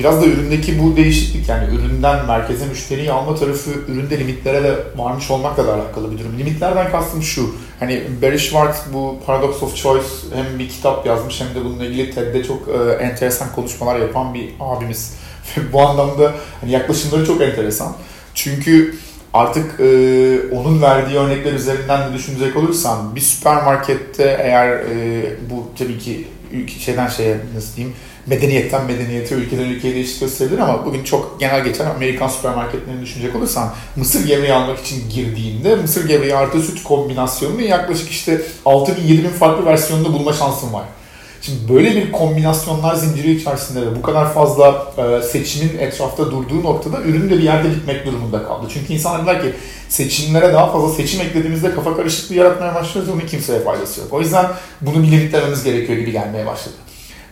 Biraz 0.00 0.22
da 0.22 0.26
üründeki 0.26 0.82
bu 0.82 0.96
değişiklik 0.96 1.48
yani 1.48 1.74
üründen 1.74 2.26
merkeze 2.26 2.66
müşteriyi 2.66 3.12
alma 3.12 3.34
tarafı 3.34 3.70
üründe 3.88 4.18
limitlere 4.18 4.64
de 4.64 4.74
varmış 4.96 5.30
olmakla 5.30 5.66
da 5.66 5.74
alakalı 5.74 6.12
bir 6.12 6.18
durum. 6.18 6.38
Limitlerden 6.38 6.90
kastım 6.90 7.22
şu. 7.22 7.54
Hani 7.80 8.02
Barry 8.22 8.38
Schwartz 8.38 8.78
bu 8.92 9.16
Paradox 9.26 9.62
of 9.62 9.76
Choice 9.76 10.06
hem 10.34 10.58
bir 10.58 10.68
kitap 10.68 11.06
yazmış 11.06 11.40
hem 11.40 11.48
de 11.48 11.64
bununla 11.64 11.84
ilgili 11.84 12.14
TED'de 12.14 12.44
çok 12.44 12.68
e, 12.68 12.92
enteresan 12.92 13.52
konuşmalar 13.54 13.98
yapan 13.98 14.34
bir 14.34 14.48
abimiz. 14.60 15.14
bu 15.72 15.80
anlamda 15.80 16.32
hani 16.60 16.70
yaklaşımları 16.70 17.26
çok 17.26 17.40
enteresan. 17.40 17.96
Çünkü 18.34 18.94
artık 19.34 19.80
e, 19.80 19.84
onun 20.52 20.82
verdiği 20.82 21.16
örnekler 21.16 21.52
üzerinden 21.52 22.10
de 22.10 22.14
düşünecek 22.14 22.56
olursan 22.56 23.16
bir 23.16 23.20
süpermarkette 23.20 24.36
eğer 24.42 24.68
e, 24.68 25.22
bu 25.50 25.66
tabii 25.78 25.98
ki 25.98 26.28
şeyden 26.78 27.08
şeye 27.08 27.36
nasıl 27.54 27.76
diyeyim 27.76 27.96
medeniyetten 28.26 28.86
medeniyete, 28.86 29.34
ülkeden 29.34 29.64
ülkeye 29.64 29.94
değişik 29.94 30.20
gösterebilir 30.20 30.58
ama 30.58 30.86
bugün 30.86 31.04
çok 31.04 31.40
genel 31.40 31.64
geçen 31.64 31.86
Amerikan 31.86 32.28
süpermarketlerini 32.28 33.02
düşünecek 33.02 33.36
olursan 33.36 33.74
mısır 33.96 34.26
gevreği 34.26 34.52
almak 34.52 34.78
için 34.78 35.10
girdiğinde 35.10 35.76
mısır 35.76 36.08
gevreği 36.08 36.36
artı 36.36 36.62
süt 36.62 36.82
kombinasyonunu 36.82 37.62
yaklaşık 37.62 38.10
işte 38.10 38.42
6000-7000 38.64 39.28
farklı 39.28 39.66
versiyonunda 39.66 40.12
bulma 40.12 40.32
şansın 40.32 40.72
var. 40.72 40.84
Şimdi 41.42 41.72
böyle 41.74 41.96
bir 41.96 42.12
kombinasyonlar 42.12 42.94
zinciri 42.94 43.30
içerisinde 43.30 43.80
de 43.80 43.96
bu 43.96 44.02
kadar 44.02 44.34
fazla 44.34 44.92
e, 44.98 45.22
seçimin 45.22 45.78
etrafta 45.78 46.30
durduğu 46.30 46.62
noktada 46.62 47.02
ürün 47.02 47.30
de 47.30 47.38
bir 47.38 47.42
yerde 47.42 47.70
bitmek 47.70 48.06
durumunda 48.06 48.42
kaldı. 48.42 48.66
Çünkü 48.74 48.92
insanlar 48.92 49.20
dediler 49.20 49.42
ki 49.42 49.58
seçimlere 49.88 50.52
daha 50.52 50.72
fazla 50.72 50.94
seçim 50.94 51.20
eklediğimizde 51.20 51.74
kafa 51.74 51.96
karışıklığı 51.96 52.34
yaratmaya 52.34 52.74
başlıyoruz 52.74 53.12
onun 53.12 53.26
kimseye 53.26 53.60
faydası 53.60 54.00
yok. 54.00 54.12
O 54.12 54.20
yüzden 54.20 54.46
bunu 54.80 55.02
bir 55.02 55.10
limitlememiz 55.10 55.64
gerekiyor 55.64 55.98
gibi 55.98 56.12
gelmeye 56.12 56.46
başladı. 56.46 56.74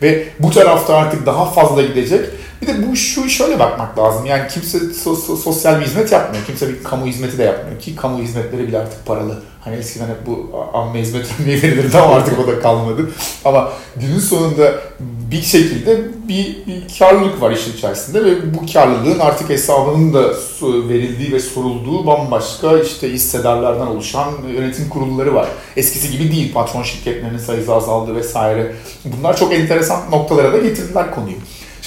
Ve 0.03 0.25
bu 0.39 0.51
tarafta 0.51 0.97
artık 0.97 1.27
daha 1.27 1.45
fazla 1.45 1.83
gidecek. 1.83 2.27
Bir 2.63 2.67
de 2.67 2.89
bu 2.89 2.97
şu 2.97 3.29
şöyle 3.29 3.59
bakmak 3.59 3.99
lazım. 3.99 4.27
Yani 4.27 4.49
kimse 4.49 4.79
so- 4.79 5.37
sosyal 5.37 5.81
bir 5.81 5.87
hizmet 5.87 6.13
yapmıyor. 6.13 6.45
Kimse 6.47 6.69
bir 6.69 6.85
kamu 6.85 7.07
hizmeti 7.07 7.39
de 7.39 7.43
yapmıyor 7.43 7.81
ki 7.81 7.97
kamu 7.97 8.19
hizmetleri 8.19 8.69
bile 8.69 8.79
artık 8.79 9.07
paralı. 9.07 9.43
Hani 9.61 9.77
eskiden 9.77 10.09
hep 10.09 10.27
bu 10.27 10.51
amme 10.75 11.01
hizmet 11.01 11.27
örneği 11.43 11.63
verilirdi 11.63 11.99
ama 11.99 12.15
artık 12.15 12.39
o 12.39 12.47
da 12.47 12.61
kalmadı. 12.61 13.11
Ama 13.45 13.73
günün 13.97 14.19
sonunda 14.19 14.75
bir 15.33 15.43
şekilde 15.43 16.01
bir, 16.29 16.57
bir 16.67 16.99
karlılık 16.99 17.43
var 17.43 17.51
işin 17.51 17.73
içerisinde 17.73 18.25
ve 18.25 18.55
bu 18.55 18.73
karlılığın 18.73 19.19
artık 19.19 19.49
hesabının 19.49 20.15
da 20.15 20.35
verildiği 20.89 21.33
ve 21.33 21.41
sorulduğu 21.41 22.07
bambaşka 22.07 22.79
işte 22.79 23.13
hissedarlardan 23.13 23.89
oluşan 23.89 24.33
yönetim 24.55 24.89
kurulları 24.89 25.35
var. 25.35 25.49
Eskisi 25.77 26.11
gibi 26.11 26.33
değil 26.33 26.53
patron 26.53 26.83
şirketlerinin 26.83 27.39
sayısı 27.39 27.75
azaldı 27.75 28.15
vesaire. 28.15 28.73
Bunlar 29.05 29.37
çok 29.37 29.53
enteresan 29.53 30.11
noktalara 30.11 30.53
da 30.53 30.59
getirdiler 30.59 31.15
konuyu. 31.15 31.37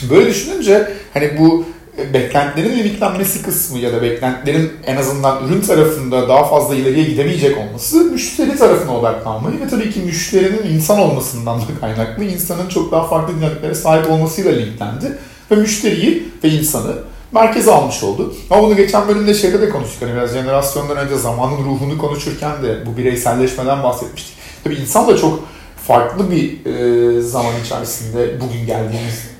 Şimdi 0.01 0.13
böyle 0.13 0.29
düşününce 0.29 0.91
hani 1.13 1.37
bu 1.39 1.65
e, 1.97 2.13
beklentilerin 2.13 2.77
limitlenmesi 2.77 3.43
kısmı 3.43 3.79
ya 3.79 3.93
da 3.93 4.01
beklentilerin 4.01 4.71
en 4.85 4.95
azından 4.97 5.47
ürün 5.47 5.61
tarafında 5.61 6.29
daha 6.29 6.43
fazla 6.43 6.75
ileriye 6.75 7.05
gidemeyecek 7.05 7.57
olması 7.57 7.97
müşteri 7.97 8.57
tarafına 8.57 8.97
odaklanmayı 8.97 9.61
ve 9.61 9.67
tabii 9.67 9.91
ki 9.91 9.99
müşterinin 9.99 10.75
insan 10.75 10.99
olmasından 10.99 11.59
da 11.59 11.63
kaynaklı 11.81 12.23
insanın 12.23 12.69
çok 12.69 12.91
daha 12.91 13.07
farklı 13.07 13.35
dinamiklere 13.35 13.75
sahip 13.75 14.11
olmasıyla 14.11 14.51
linklendi 14.51 15.17
ve 15.51 15.55
müşteriyi 15.55 16.23
ve 16.43 16.49
insanı 16.49 16.95
merkeze 17.31 17.71
almış 17.71 18.03
oldu. 18.03 18.33
Ama 18.49 18.63
bunu 18.63 18.75
geçen 18.75 19.07
bölümde 19.07 19.33
şeyde 19.33 19.61
de 19.61 19.69
konuştuk. 19.69 20.01
Hani 20.01 20.13
biraz 20.13 20.33
jenerasyondan 20.33 20.97
önce 20.97 21.15
zamanın 21.15 21.57
ruhunu 21.57 21.97
konuşurken 21.97 22.63
de 22.63 22.85
bu 22.85 22.97
bireyselleşmeden 22.97 23.83
bahsetmiştik. 23.83 24.35
Tabii 24.63 24.75
insan 24.75 25.07
da 25.07 25.17
çok 25.17 25.39
farklı 25.87 26.31
bir 26.31 26.65
e, 26.65 27.21
zaman 27.21 27.53
içerisinde 27.65 28.41
bugün 28.41 28.65
geldiğimiz 28.65 29.30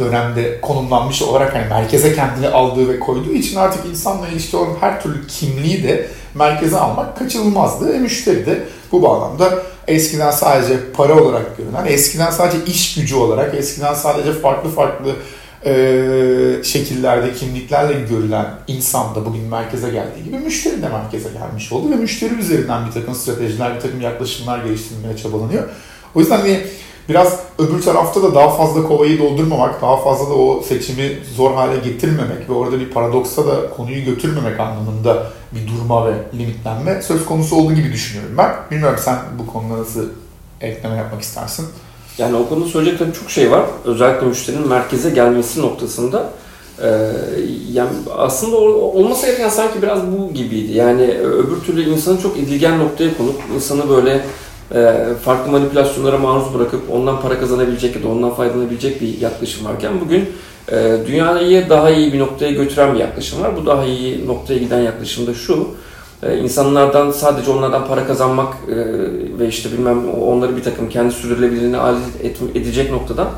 dönemde 0.00 0.60
konumlanmış 0.60 1.22
olarak 1.22 1.54
hani 1.54 1.66
merkeze 1.68 2.14
kendini 2.14 2.48
aldığı 2.48 2.88
ve 2.88 3.00
koyduğu 3.00 3.32
için 3.32 3.56
artık 3.56 3.86
insanla 3.86 4.28
ilişki 4.28 4.56
olan 4.56 4.76
her 4.80 5.02
türlü 5.02 5.26
kimliği 5.26 5.82
de 5.82 6.06
merkeze 6.34 6.76
almak 6.76 7.18
kaçınılmazdı. 7.18 7.92
E, 7.92 7.98
müşteri 7.98 8.46
de 8.46 8.64
bu 8.92 9.02
bağlamda 9.02 9.62
eskiden 9.88 10.30
sadece 10.30 10.92
para 10.96 11.22
olarak 11.22 11.56
görünen, 11.56 11.86
eskiden 11.86 12.30
sadece 12.30 12.64
iş 12.64 12.94
gücü 12.94 13.14
olarak, 13.14 13.54
eskiden 13.54 13.94
sadece 13.94 14.32
farklı 14.32 14.70
farklı 14.70 15.12
e, 15.66 15.72
şekillerde, 16.64 17.34
kimliklerle 17.34 18.00
görülen 18.10 18.46
insan 18.66 19.14
da 19.14 19.26
bugün 19.26 19.42
merkeze 19.42 19.90
geldiği 19.90 20.24
gibi 20.24 20.38
müşteri 20.38 20.82
de 20.82 20.88
merkeze 20.88 21.28
gelmiş 21.32 21.72
oldu 21.72 21.90
ve 21.90 21.94
müşteri 21.94 22.34
üzerinden 22.34 22.86
bir 22.86 22.92
takım 22.92 23.14
stratejiler, 23.14 23.74
bir 23.74 23.80
takım 23.80 24.00
yaklaşımlar 24.00 24.64
geliştirilmeye 24.64 25.16
çabalanıyor. 25.16 25.68
O 26.14 26.20
yüzden 26.20 26.38
hani 26.38 26.60
biraz 27.10 27.38
öbür 27.58 27.82
tarafta 27.82 28.22
da 28.22 28.34
daha 28.34 28.50
fazla 28.50 28.82
kovayı 28.82 29.18
doldurmamak, 29.18 29.82
daha 29.82 29.96
fazla 29.96 30.30
da 30.30 30.34
o 30.34 30.62
seçimi 30.62 31.18
zor 31.36 31.54
hale 31.54 31.76
getirmemek 31.76 32.48
ve 32.48 32.52
orada 32.52 32.80
bir 32.80 32.90
paradoksa 32.90 33.46
da 33.46 33.70
konuyu 33.76 34.04
götürmemek 34.04 34.60
anlamında 34.60 35.26
bir 35.52 35.68
durma 35.68 36.06
ve 36.06 36.12
limitlenme 36.38 37.02
söz 37.02 37.24
konusu 37.24 37.56
olduğu 37.56 37.72
gibi 37.72 37.92
düşünüyorum 37.92 38.34
ben. 38.38 38.50
Bilmiyorum 38.70 38.98
sen 39.04 39.18
bu 39.38 39.52
konuda 39.52 39.78
nasıl 39.78 40.08
ekleme 40.60 40.96
yapmak 40.96 41.22
istersin? 41.22 41.66
Yani 42.18 42.36
o 42.36 42.48
konuda 42.48 42.68
söyleyecek 42.68 42.98
tabii 42.98 43.12
çok 43.12 43.30
şey 43.30 43.50
var. 43.50 43.64
Özellikle 43.84 44.26
müşterinin 44.26 44.68
merkeze 44.68 45.10
gelmesi 45.10 45.60
noktasında. 45.60 46.30
Ee, 46.82 47.12
yani 47.72 47.90
aslında 48.16 48.56
olması 48.56 49.26
gereken 49.26 49.48
sanki 49.48 49.82
biraz 49.82 50.00
bu 50.06 50.34
gibiydi. 50.34 50.72
Yani 50.72 51.18
öbür 51.18 51.60
türlü 51.66 51.90
insanı 51.90 52.22
çok 52.22 52.36
edilgen 52.36 52.78
noktaya 52.78 53.16
konup 53.16 53.34
insanı 53.54 53.88
böyle 53.88 54.12
e, 54.12 54.22
farklı 55.24 55.52
manipülasyonlara 55.52 56.18
maruz 56.18 56.54
bırakıp 56.54 56.80
ondan 56.92 57.20
para 57.20 57.40
kazanabilecek 57.40 57.96
ya 57.96 58.02
da 58.02 58.08
ondan 58.08 58.34
faydalanabilecek 58.34 59.00
bir 59.00 59.20
yaklaşım 59.20 59.64
varken 59.66 59.92
bugün 60.00 60.28
e, 60.72 60.96
dünyayı 61.06 61.68
daha 61.70 61.90
iyi 61.90 62.12
bir 62.12 62.18
noktaya 62.18 62.50
götüren 62.50 62.94
bir 62.94 62.98
yaklaşım 62.98 63.42
var. 63.42 63.56
Bu 63.56 63.66
daha 63.66 63.84
iyi 63.84 64.26
noktaya 64.26 64.58
giden 64.58 64.80
yaklaşım 64.80 65.26
da 65.26 65.34
şu. 65.34 65.68
E, 66.22 66.38
insanlardan 66.38 67.10
sadece 67.10 67.50
onlardan 67.50 67.86
para 67.86 68.06
kazanmak 68.06 68.54
ve 69.38 69.48
işte 69.48 69.72
bilmem 69.72 70.08
onları 70.08 70.56
bir 70.56 70.62
takım 70.62 70.88
kendi 70.88 71.14
sürdürülebilirliğine 71.14 71.76
alet 71.76 72.02
edecek 72.54 72.90
noktadan 72.90 73.28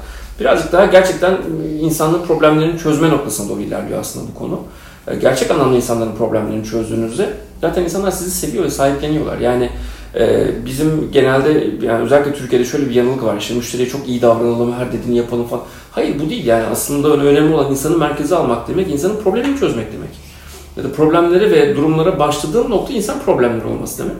birazcık 0.40 0.72
daha 0.72 0.86
gerçekten 0.86 1.36
insanlığın 1.80 2.26
problemlerini 2.26 2.78
çözme 2.78 3.10
noktasına 3.10 3.48
doğru 3.48 3.60
ilerliyor 3.60 4.00
aslında 4.00 4.26
bu 4.34 4.38
konu. 4.38 4.60
Gerçek 5.20 5.50
anlamda 5.50 5.76
insanların 5.76 6.16
problemlerini 6.16 6.64
çözdüğünüzde 6.64 7.30
zaten 7.60 7.82
insanlar 7.82 8.10
sizi 8.10 8.30
seviyor 8.30 8.64
ve 8.64 8.70
sahipleniyorlar. 8.70 9.38
Yani 9.38 9.70
ee, 10.14 10.46
bizim 10.66 11.12
genelde 11.12 11.70
yani 11.82 12.04
özellikle 12.04 12.34
Türkiye'de 12.34 12.64
şöyle 12.64 12.88
bir 12.90 12.94
yanılgı 12.94 13.26
var. 13.26 13.36
İşte 13.36 13.54
müşteriye 13.54 13.88
çok 13.88 14.08
iyi 14.08 14.22
davranalım, 14.22 14.72
her 14.72 14.92
dediğini 14.92 15.16
yapalım 15.16 15.46
falan. 15.46 15.64
Hayır 15.92 16.20
bu 16.20 16.30
değil 16.30 16.46
yani. 16.46 16.66
Aslında 16.66 17.08
önemli 17.08 17.54
olan 17.54 17.70
insanı 17.70 17.98
merkeze 17.98 18.36
almak 18.36 18.68
demek, 18.68 18.90
insanın 18.90 19.22
problemini 19.22 19.58
çözmek 19.58 19.92
demek. 19.92 20.10
Ya 20.76 20.84
da 20.84 20.92
problemleri 20.92 21.50
ve 21.50 21.76
durumlara 21.76 22.18
başladığın 22.18 22.70
nokta 22.70 22.92
insan 22.92 23.22
problemleri 23.24 23.66
olması 23.66 23.98
demek. 23.98 24.16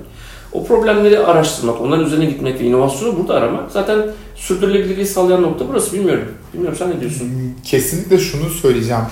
O 0.52 0.64
problemleri 0.64 1.18
araştırmak, 1.18 1.80
onların 1.80 2.06
üzerine 2.06 2.24
gitmek 2.24 2.60
ve 2.60 2.64
inovasyonu 2.64 3.18
burada 3.18 3.34
aramak 3.34 3.70
zaten 3.70 3.98
sürdürülebilirliği 4.36 5.06
sağlayan 5.06 5.42
nokta 5.42 5.68
burası. 5.68 5.92
Bilmiyorum. 5.92 6.24
Bilmiyorum 6.54 6.78
sen 6.78 6.90
ne 6.90 7.00
diyorsun? 7.00 7.28
Kesinlikle 7.64 8.18
şunu 8.18 8.50
söyleyeceğim. 8.50 9.02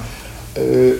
Ee, 0.56 0.92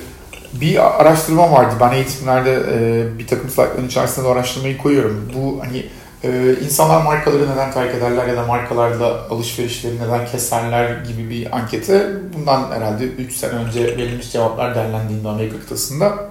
bir 0.52 1.00
araştırma 1.00 1.52
vardı. 1.52 1.74
Ben 1.80 1.92
eğitimlerde 1.92 2.62
e, 2.72 3.18
bir 3.18 3.26
takım 3.26 3.50
slaytların 3.50 3.86
içerisinde 3.86 4.26
de 4.26 4.30
araştırmayı 4.30 4.78
koyuyorum. 4.78 5.32
Bu 5.34 5.60
hani 5.64 5.86
e, 6.24 6.54
insanlar 6.64 7.02
markaları 7.02 7.50
neden 7.50 7.72
terk 7.72 7.94
ederler 7.94 8.26
ya 8.26 8.36
da 8.36 8.46
markalarla 8.46 9.26
alışverişleri 9.30 9.94
neden 10.00 10.26
keserler 10.26 11.04
gibi 11.04 11.30
bir 11.30 11.56
ankete 11.56 12.08
bundan 12.34 12.70
herhalde 12.70 13.04
3 13.04 13.32
sene 13.32 13.50
önce 13.50 13.84
verilmiş 13.84 14.32
cevaplar 14.32 14.74
derlendiğinde 14.74 15.28
Amerika 15.28 15.60
kıtasında 15.60 16.30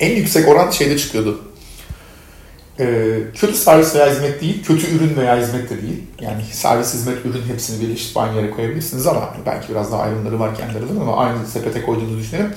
en 0.00 0.16
yüksek 0.16 0.48
oran 0.48 0.70
şeyde 0.70 0.98
çıkıyordu. 0.98 1.40
E, 2.80 3.18
kötü 3.34 3.54
servis 3.54 3.94
veya 3.94 4.10
hizmet 4.10 4.40
değil, 4.40 4.64
kötü 4.64 4.96
ürün 4.96 5.16
veya 5.16 5.36
hizmet 5.36 5.70
de 5.70 5.82
değil. 5.82 6.02
Yani 6.20 6.42
servis, 6.52 6.94
hizmet, 6.94 7.26
ürün 7.26 7.42
hepsini 7.48 7.80
birleştirip 7.80 8.16
aynı 8.16 8.36
yere 8.36 8.50
koyabilirsiniz 8.50 9.06
ama 9.06 9.34
belki 9.46 9.68
biraz 9.68 9.92
daha 9.92 10.02
ayrımları 10.02 10.40
var 10.40 10.56
kendi 10.56 11.00
ama 11.00 11.16
aynı 11.16 11.46
sepete 11.46 11.82
koyduğunu 11.82 12.18
düşünelim. 12.18 12.54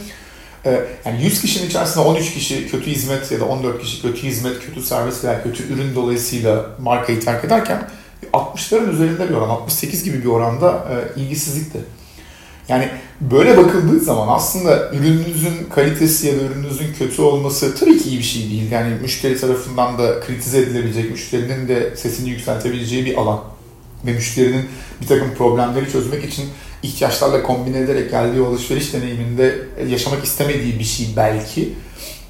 Ee, 0.66 0.86
yani 1.06 1.24
100 1.24 1.42
kişinin 1.42 1.68
içerisinde 1.68 2.06
13 2.06 2.34
kişi 2.34 2.68
kötü 2.68 2.92
hizmet 2.92 3.32
ya 3.32 3.40
da 3.40 3.46
14 3.46 3.82
kişi 3.82 4.02
kötü 4.02 4.24
hizmet, 4.24 4.60
kötü 4.60 4.82
servis 4.82 5.24
veya 5.24 5.44
kötü 5.44 5.74
ürün 5.74 5.96
dolayısıyla 5.96 6.66
markayı 6.80 7.20
terk 7.20 7.46
ederken 7.46 7.90
60'ların 8.34 8.92
üzerinde 8.92 9.30
bir 9.30 9.34
oran, 9.34 9.50
68 9.50 10.04
gibi 10.04 10.22
bir 10.22 10.30
oranda 10.30 10.86
e, 10.90 11.20
ilgisizlikti. 11.22 11.80
Yani 12.70 12.90
böyle 13.22 13.58
bakıldığı 13.58 14.00
zaman 14.00 14.36
aslında 14.36 14.92
ürününüzün 14.92 15.70
kalitesi 15.76 16.28
ya 16.28 16.34
da 16.34 16.42
ürününüzün 16.42 16.94
kötü 16.94 17.22
olması 17.22 17.76
tabii 17.76 17.98
ki 17.98 18.10
iyi 18.10 18.18
bir 18.18 18.24
şey 18.24 18.42
değil. 18.42 18.72
Yani 18.72 18.94
müşteri 19.02 19.40
tarafından 19.40 19.98
da 19.98 20.20
kritize 20.20 20.60
edilebilecek, 20.60 21.12
müşterinin 21.12 21.68
de 21.68 21.96
sesini 21.96 22.30
yükseltebileceği 22.30 23.06
bir 23.06 23.18
alan. 23.18 23.42
Ve 24.06 24.14
müşterinin 24.14 24.66
bir 25.02 25.08
takım 25.08 25.34
problemleri 25.38 25.92
çözmek 25.92 26.26
için 26.26 26.46
ihtiyaçlarla 26.86 27.44
kombine 27.44 27.78
ederek 27.78 28.12
geldiği 28.12 28.46
alışveriş 28.46 28.94
deneyiminde 28.94 29.56
yaşamak 29.90 30.24
istemediği 30.24 30.80
bir 30.80 30.84
şey 30.84 31.08
belki 31.18 31.74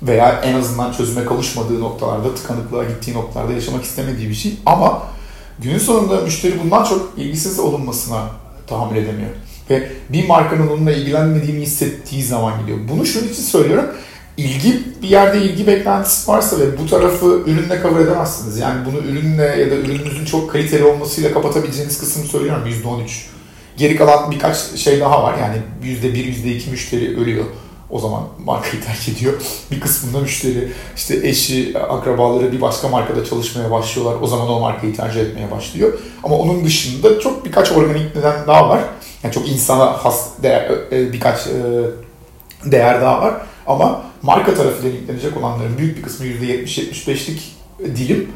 veya 0.03 0.41
en 0.43 0.53
azından 0.53 0.91
çözüme 0.91 1.25
kavuşmadığı 1.25 1.79
noktalarda, 1.79 2.35
tıkanıklığa 2.35 2.83
gittiği 2.83 3.13
noktalarda 3.13 3.53
yaşamak 3.53 3.83
istemediği 3.83 4.29
bir 4.29 4.35
şey. 4.35 4.53
Ama 4.65 5.03
günün 5.59 5.77
sonunda 5.77 6.21
müşteri 6.21 6.59
bundan 6.63 6.83
çok 6.83 7.13
ilgisiz 7.17 7.59
olunmasına 7.59 8.27
tahammül 8.67 8.97
edemiyor. 8.97 9.29
Ve 9.69 9.91
bir 10.09 10.27
markanın 10.27 10.67
onunla 10.67 10.91
ilgilenmediğini 10.91 11.61
hissettiği 11.61 12.23
zaman 12.23 12.61
gidiyor. 12.61 12.77
Bunu 12.89 13.05
şunun 13.05 13.27
için 13.27 13.43
söylüyorum. 13.43 13.85
İlgi 14.37 14.83
bir 15.01 15.07
yerde 15.07 15.41
ilgi 15.41 15.67
beklentisi 15.67 16.31
varsa 16.31 16.59
ve 16.59 16.77
bu 16.77 16.89
tarafı 16.89 17.25
ürünle 17.25 17.81
cover 17.81 18.01
edemezsiniz. 18.01 18.57
Yani 18.57 18.85
bunu 18.85 18.97
ürünle 18.97 19.43
ya 19.43 19.71
da 19.71 19.75
ürününüzün 19.75 20.25
çok 20.25 20.51
kaliteli 20.51 20.83
olmasıyla 20.83 21.33
kapatabileceğiniz 21.33 21.99
kısmı 21.99 22.23
söylüyorum 22.23 22.63
%13. 22.67 23.34
Geri 23.77 23.95
kalan 23.95 24.31
birkaç 24.31 24.57
şey 24.57 24.99
daha 24.99 25.23
var. 25.23 25.35
Yani 25.37 25.57
%1, 25.83 26.05
%2 26.05 26.69
müşteri 26.69 27.17
ölüyor. 27.17 27.45
O 27.89 27.99
zaman 27.99 28.23
markayı 28.45 28.83
terk 28.83 29.09
ediyor. 29.09 29.33
Bir 29.71 29.79
kısmında 29.79 30.19
müşteri 30.19 30.71
işte 30.95 31.27
eşi, 31.27 31.79
akrabaları 31.79 32.51
bir 32.51 32.61
başka 32.61 32.87
markada 32.87 33.25
çalışmaya 33.25 33.71
başlıyorlar. 33.71 34.21
O 34.21 34.27
zaman 34.27 34.49
o 34.49 34.59
markayı 34.59 34.95
tercih 34.95 35.21
etmeye 35.21 35.51
başlıyor. 35.51 35.99
Ama 36.23 36.35
onun 36.35 36.65
dışında 36.65 37.19
çok 37.19 37.45
birkaç 37.45 37.71
organik 37.71 38.15
neden 38.15 38.47
daha 38.47 38.69
var. 38.69 38.81
Yani 39.23 39.33
çok 39.33 39.49
insana 39.49 39.85
has 39.85 40.29
değer, 40.43 40.71
e, 40.91 41.13
birkaç 41.13 41.47
e, 41.47 41.51
değer 42.65 43.01
daha 43.01 43.21
var. 43.21 43.41
Ama 43.67 44.01
marka 44.21 44.53
tarafıyla 44.53 44.97
linklenecek 44.97 45.37
olanların 45.37 45.77
büyük 45.77 45.97
bir 45.97 46.03
kısmı 46.03 46.25
%70-75'lik 46.25 47.55
dilim 47.79 48.29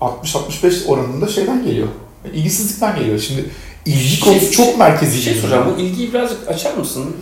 60-65 0.00 0.86
oranında 0.86 1.28
şeyden 1.28 1.64
geliyor. 1.64 1.88
İlgisizlikten 2.34 2.96
geliyor. 2.96 3.18
Şimdi 3.18 3.44
ilgi 3.86 4.08
şey, 4.08 4.20
konusu 4.20 4.52
çok 4.52 4.78
merkezi. 4.78 5.16
Bir 5.16 5.22
şey 5.22 5.34
soracağım. 5.34 5.74
Bu 5.76 5.80
ilgiyi 5.80 6.12
birazcık 6.12 6.48
açar 6.48 6.74
mısın? 6.74 7.16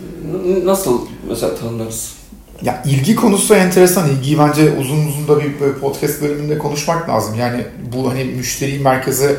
Nasıl 0.63 1.01
mesela 1.29 1.55
tanımlarız? 1.55 2.17
Ya 2.61 2.83
ilgi 2.85 3.15
konusu 3.15 3.55
enteresan. 3.55 4.09
İlgiyi 4.09 4.39
bence 4.39 4.71
uzun 4.79 5.07
uzun 5.07 5.27
da 5.27 5.39
bir 5.39 5.73
podcast 5.73 6.21
bölümünde 6.21 6.57
konuşmak 6.57 7.09
lazım. 7.09 7.35
Yani 7.39 7.65
bu 7.93 8.09
hani 8.09 8.23
müşteri 8.23 8.79
merkeze 8.79 9.37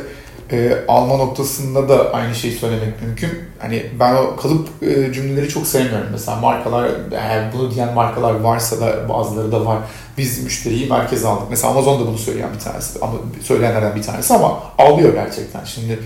e, 0.52 0.84
alma 0.88 1.16
noktasında 1.16 1.88
da 1.88 2.12
aynı 2.12 2.34
şeyi 2.34 2.54
söylemek 2.54 3.02
mümkün. 3.02 3.30
Hani 3.58 3.86
ben 4.00 4.14
o 4.14 4.36
kalıp 4.36 4.68
e, 4.82 5.12
cümleleri 5.12 5.48
çok 5.48 5.66
sevmiyorum. 5.66 6.08
Mesela 6.12 6.36
markalar, 6.36 6.90
eğer 7.12 7.52
bunu 7.52 7.74
diyen 7.74 7.94
markalar 7.94 8.34
varsa 8.34 8.80
da 8.80 9.08
bazıları 9.08 9.52
da 9.52 9.66
var. 9.66 9.78
Biz 10.18 10.44
müşteriyi 10.44 10.88
merkeze 10.88 11.28
aldık. 11.28 11.46
Mesela 11.50 11.72
Amazon 11.72 12.00
da 12.00 12.06
bunu 12.06 12.18
söyleyen 12.18 12.54
bir 12.54 12.60
tanesi. 12.60 12.98
Ama 13.02 13.12
söyleyenlerden 13.42 13.96
bir 13.96 14.02
tanesi 14.02 14.34
ama 14.34 14.62
ağlıyor 14.78 15.14
gerçekten. 15.14 15.64
Şimdi 15.64 15.98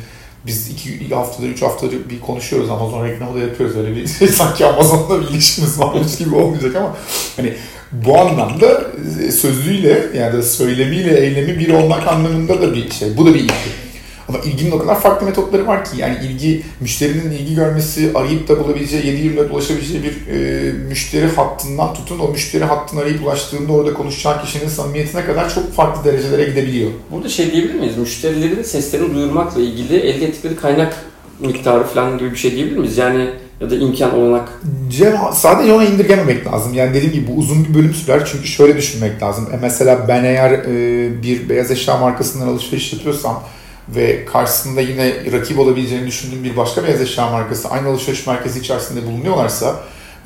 biz 0.46 0.70
iki 0.70 1.14
haftadır, 1.14 1.49
üç 1.49 1.62
haftadır 1.62 2.11
bir 2.11 2.20
konuşuyoruz. 2.20 2.70
Amazon 2.70 3.04
reklamı 3.04 3.34
da 3.34 3.38
yapıyoruz. 3.38 3.76
Öyle 3.76 3.96
bir 3.96 4.06
sanki 4.28 4.66
Amazon'la 4.66 5.20
bir 5.20 5.28
ilişkimiz 5.28 5.78
varmış 5.78 6.18
gibi 6.18 6.34
olmayacak 6.34 6.76
ama 6.76 6.96
hani 7.37 7.54
bu 7.92 8.18
anlamda 8.18 8.87
e, 9.26 9.32
sözüyle 9.32 10.06
yani 10.14 10.42
söylemiyle 10.42 11.20
eylemi 11.20 11.58
bir 11.58 11.68
olmak 11.75 12.08
anlamında 12.08 12.62
da 12.62 12.75
bir 12.75 12.90
şey. 12.90 13.16
Bu 13.16 13.26
da 13.26 13.34
bir 13.34 13.40
ilgi. 13.40 13.82
Ama 14.29 14.38
ilginin 14.38 14.71
o 14.71 14.79
kadar 14.79 15.00
farklı 15.00 15.26
metotları 15.26 15.67
var 15.67 15.85
ki 15.85 15.91
yani 15.97 16.17
ilgi, 16.25 16.62
müşterinin 16.81 17.31
ilgi 17.31 17.55
görmesi, 17.55 18.11
arayıp 18.14 18.49
da 18.49 18.64
bulabileceği, 18.64 19.37
7-24 19.37 19.50
ulaşabileceği 19.50 20.02
bir 20.02 20.35
e, 20.35 20.73
müşteri 20.73 21.26
hattından 21.26 21.95
tutun 21.95 22.19
o 22.19 22.29
müşteri 22.29 22.64
hattını 22.64 23.00
arayıp 23.00 23.25
ulaştığında 23.25 23.73
orada 23.73 23.95
konuşacak 23.95 24.45
kişinin 24.45 24.69
samimiyetine 24.69 25.25
kadar 25.25 25.55
çok 25.55 25.73
farklı 25.73 26.05
derecelere 26.05 26.45
gidebiliyor. 26.45 26.91
Burada 27.11 27.29
şey 27.29 27.52
diyebilir 27.52 27.75
miyiz? 27.75 27.97
Müşterilerin 27.97 28.62
seslerini 28.62 29.14
duyurmakla 29.14 29.61
ilgili 29.61 29.97
elde 29.97 30.26
ettikleri 30.26 30.57
kaynak 30.57 30.97
miktarı 31.41 31.85
falan 31.85 32.19
gibi 32.19 32.31
bir 32.31 32.37
şey 32.37 32.52
diyebilir 32.52 32.76
miyiz? 32.76 32.99
Yani 32.99 33.31
ya 33.61 33.71
da 33.71 33.76
imkan 33.76 34.14
olanak. 34.14 34.61
Cem, 34.88 35.17
sadece 35.33 35.73
ona 35.73 35.85
indirgememek 35.85 36.47
lazım. 36.47 36.75
Yani 36.75 36.95
dediğim 36.95 37.14
gibi 37.14 37.26
bu 37.26 37.33
uzun 37.33 37.64
bir 37.64 37.75
bölüm 37.75 37.95
sürer 37.95 38.23
çünkü 38.33 38.49
şöyle 38.49 38.76
düşünmek 38.76 39.23
lazım. 39.23 39.49
E 39.52 39.57
mesela 39.62 40.09
ben 40.09 40.25
eğer 40.25 40.51
e, 40.51 41.23
bir 41.23 41.49
beyaz 41.49 41.70
eşya 41.70 41.96
markasından 41.96 42.49
alışveriş 42.49 42.92
yapıyorsam 42.92 43.42
ve 43.88 44.25
karşısında 44.25 44.81
yine 44.81 45.33
rakip 45.33 45.59
olabileceğini 45.59 46.07
düşündüğüm 46.07 46.45
bir 46.45 46.57
başka 46.57 46.85
beyaz 46.85 47.01
eşya 47.01 47.31
markası 47.31 47.68
aynı 47.68 47.88
alışveriş 47.88 48.27
merkezi 48.27 48.61
içerisinde 48.61 49.07
bulunuyorlarsa 49.07 49.77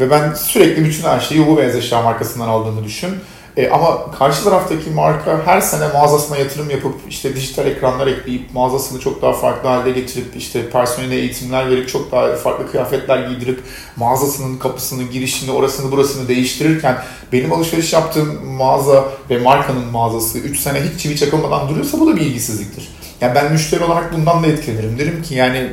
ve 0.01 0.11
ben 0.11 0.35
sürekli 0.35 0.85
bütün 0.85 1.03
her 1.03 1.21
şeyi 1.21 1.47
bu 1.47 1.57
beyaz 1.57 1.77
eşya 1.77 2.03
markasından 2.03 2.49
aldığımı 2.49 2.85
düşün. 2.85 3.11
E, 3.57 3.69
ama 3.71 4.11
karşı 4.11 4.45
taraftaki 4.45 4.91
marka 4.91 5.47
her 5.47 5.61
sene 5.61 5.89
mağazasına 5.89 6.37
yatırım 6.37 6.71
yapıp 6.71 6.95
işte 7.09 7.37
dijital 7.37 7.67
ekranlar 7.67 8.07
ekleyip 8.07 8.55
mağazasını 8.55 9.01
çok 9.01 9.23
daha 9.23 9.33
farklı 9.33 9.69
halde 9.69 9.91
getirip 9.91 10.37
işte 10.37 10.71
personeline 10.71 11.15
eğitimler 11.15 11.71
verip 11.71 11.89
çok 11.89 12.13
daha 12.13 12.37
farklı 12.37 12.71
kıyafetler 12.71 13.29
giydirip 13.29 13.61
mağazasının 13.97 14.59
kapısını, 14.59 15.03
girişini, 15.03 15.51
orasını 15.51 15.93
burasını 15.93 16.29
değiştirirken 16.29 16.99
benim 17.33 17.53
alışveriş 17.53 17.93
yaptığım 17.93 18.47
mağaza 18.47 19.05
ve 19.31 19.39
markanın 19.39 19.85
mağazası 19.85 20.39
3 20.39 20.61
sene 20.61 20.81
hiç 20.81 21.01
çivi 21.01 21.17
çakılmadan 21.17 21.69
duruyorsa 21.69 22.01
bu 22.01 22.07
da 22.07 22.17
bir 22.17 22.21
ilgisizliktir. 22.21 22.89
Yani 23.21 23.35
ben 23.35 23.53
müşteri 23.53 23.85
olarak 23.85 24.13
bundan 24.13 24.43
da 24.43 24.47
etkilenirim. 24.47 24.99
Derim 24.99 25.23
ki 25.23 25.35
yani 25.35 25.67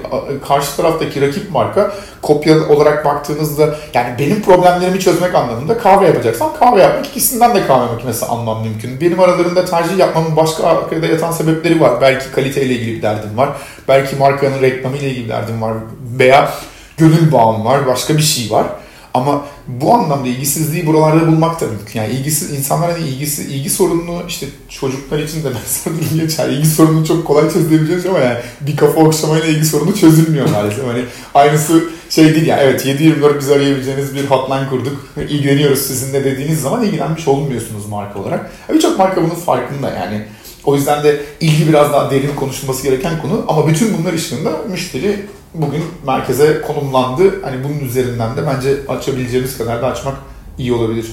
karşı 0.48 0.76
taraftaki 0.76 1.22
rakip 1.22 1.52
marka 1.52 1.94
kopya 2.22 2.68
olarak 2.70 3.06
baktığınızda 3.06 3.76
yani 3.94 4.16
benim 4.20 4.42
problemlerimi 4.42 5.00
çözmek 5.00 5.36
anlamında 5.36 5.78
kahve 5.78 6.06
yapacaksan 6.06 6.50
kahve 6.60 6.82
yapmak 6.82 7.08
ikisinden 7.08 7.56
de 7.56 7.68
kahve 7.68 7.94
makinesi 7.94 8.26
almam 8.26 8.64
mümkün. 8.64 9.02
Benim 9.02 9.20
aralarında 9.20 9.66
tercih 9.66 9.98
yapmamın 9.98 10.36
başka 10.36 10.68
arkada 10.68 11.06
yatan 11.06 11.32
sebepleri 11.32 11.82
var. 11.82 12.02
Belki 12.02 12.32
kaliteyle 12.32 12.74
ilgili 12.74 12.98
bir 12.98 13.02
derdim 13.02 13.38
var. 13.38 13.50
Belki 13.88 14.16
markanın 14.16 14.62
reklamıyla 14.62 15.08
ilgili 15.08 15.26
bir 15.26 15.30
derdim 15.30 15.62
var. 15.62 15.74
Veya 16.20 16.50
gönül 16.98 17.32
bağım 17.32 17.66
var. 17.66 17.88
Başka 17.88 18.18
bir 18.18 18.22
şey 18.22 18.52
var. 18.52 18.66
Ama 19.14 19.46
bu 19.68 19.94
anlamda 19.94 20.28
ilgisizliği 20.28 20.86
buralarda 20.86 21.28
bulmak 21.28 21.62
da 21.62 21.66
mümkün. 21.66 22.00
Yani 22.00 22.14
ilgisiz 22.14 22.52
insanların 22.52 22.94
hani 22.94 23.08
ilgisi 23.08 23.44
ilgi 23.44 23.70
sorununu 23.70 24.24
işte 24.28 24.48
çocuklar 24.70 25.20
için 25.20 25.44
de 25.44 25.46
benzer 25.46 25.94
durum 25.94 26.20
geçer. 26.20 26.50
İlgi 26.50 26.68
sorununu 26.68 27.08
çok 27.08 27.28
kolay 27.28 27.50
çözebileceğiz 27.54 28.06
ama 28.06 28.20
yani 28.20 28.38
bir 28.62 28.78
kafa 28.78 29.02
okşamayla 29.02 29.48
ilgi 29.48 29.66
sorunu 29.66 29.96
çözülmüyor 29.96 30.50
maalesef. 30.50 30.88
Hani 30.88 31.06
aynısı 31.34 31.84
şey 32.10 32.36
değil 32.36 32.48
yani 32.48 32.62
evet 32.64 32.86
7-24 32.86 33.40
biz 33.40 33.50
arayabileceğiniz 33.50 34.16
bir 34.16 34.26
hotline 34.26 34.70
kurduk. 34.70 35.08
İlgileniyoruz 35.18 35.80
sizinle 35.80 36.24
dediğiniz 36.24 36.62
zaman 36.62 36.84
ilgilenmiş 36.84 37.28
olmuyorsunuz 37.28 37.86
marka 37.90 38.20
olarak. 38.20 38.52
Birçok 38.74 39.00
marka 39.00 39.22
bunun 39.22 39.36
farkında 39.36 39.90
yani. 39.90 40.26
O 40.64 40.76
yüzden 40.76 41.04
de 41.04 41.22
ilgi 41.42 41.68
biraz 41.68 41.94
daha 41.94 42.12
derin 42.12 42.36
konuşulması 42.36 42.84
gereken 42.84 43.22
konu. 43.22 43.46
Ama 43.48 43.68
bütün 43.68 43.98
bunlar 43.98 44.14
ışığında 44.14 44.52
müşteri 44.72 45.26
bugün 45.54 45.84
merkeze 46.06 46.62
konumlandı. 46.62 47.42
Hani 47.44 47.64
bunun 47.64 47.90
üzerinden 47.90 48.38
de 48.38 48.42
bence 48.48 48.78
açabileceğimiz 48.88 49.58
kadar 49.58 49.82
da 49.82 49.88
açmak 49.88 50.16
iyi 50.58 50.74
olabilir. 50.74 51.06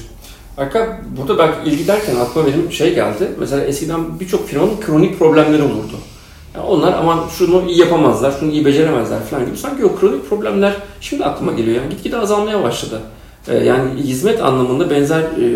Arka 0.59 1.01
burada 1.17 1.39
belki 1.39 1.71
ilgi 1.71 1.87
derken 1.89 2.17
aklıma 2.17 2.47
benim 2.47 2.73
şey 2.73 2.95
geldi. 2.95 3.29
Mesela 3.39 3.65
eskiden 3.65 4.21
birçok 4.21 4.49
firmanın 4.49 4.81
kronik 4.81 5.19
problemleri 5.19 5.63
olurdu. 5.63 5.97
Yani 6.55 6.67
onlar 6.67 6.93
aman 6.93 7.29
şunu 7.39 7.63
iyi 7.69 7.79
yapamazlar, 7.79 8.35
şunu 8.41 8.53
iyi 8.53 8.65
beceremezler 8.65 9.21
falan 9.25 9.47
gibi. 9.47 9.57
Sanki 9.57 9.85
o 9.85 9.97
kronik 9.97 10.29
problemler 10.31 10.77
şimdi 11.01 11.25
aklıma 11.25 11.53
geliyor. 11.53 11.77
Yani 11.77 11.91
gitgide 11.91 12.19
azalmaya 12.19 12.63
başladı. 12.63 13.01
Ee, 13.49 13.57
yani 13.57 14.01
hizmet 14.01 14.43
anlamında 14.43 14.91
benzer 14.91 15.21
e, 15.21 15.49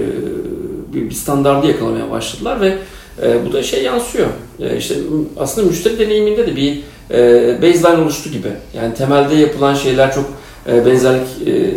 bir 0.93 1.11
standardı 1.11 1.67
yakalamaya 1.67 2.11
başladılar 2.11 2.61
ve 2.61 2.79
e, 3.23 3.47
bu 3.47 3.53
da 3.53 3.63
şey 3.63 3.83
yansıyor. 3.83 4.27
E, 4.61 4.77
işte 4.77 4.95
aslında 5.39 5.67
müşteri 5.67 5.99
deneyiminde 5.99 6.47
de 6.47 6.57
bir 6.57 6.83
e, 7.11 7.63
baseline 7.63 8.03
oluştu 8.03 8.31
gibi. 8.31 8.49
Yani 8.75 8.95
temelde 8.95 9.35
yapılan 9.35 9.75
şeyler 9.75 10.15
çok 10.15 10.25
e, 10.69 10.87
benzerlik 10.87 11.29
e, 11.47 11.73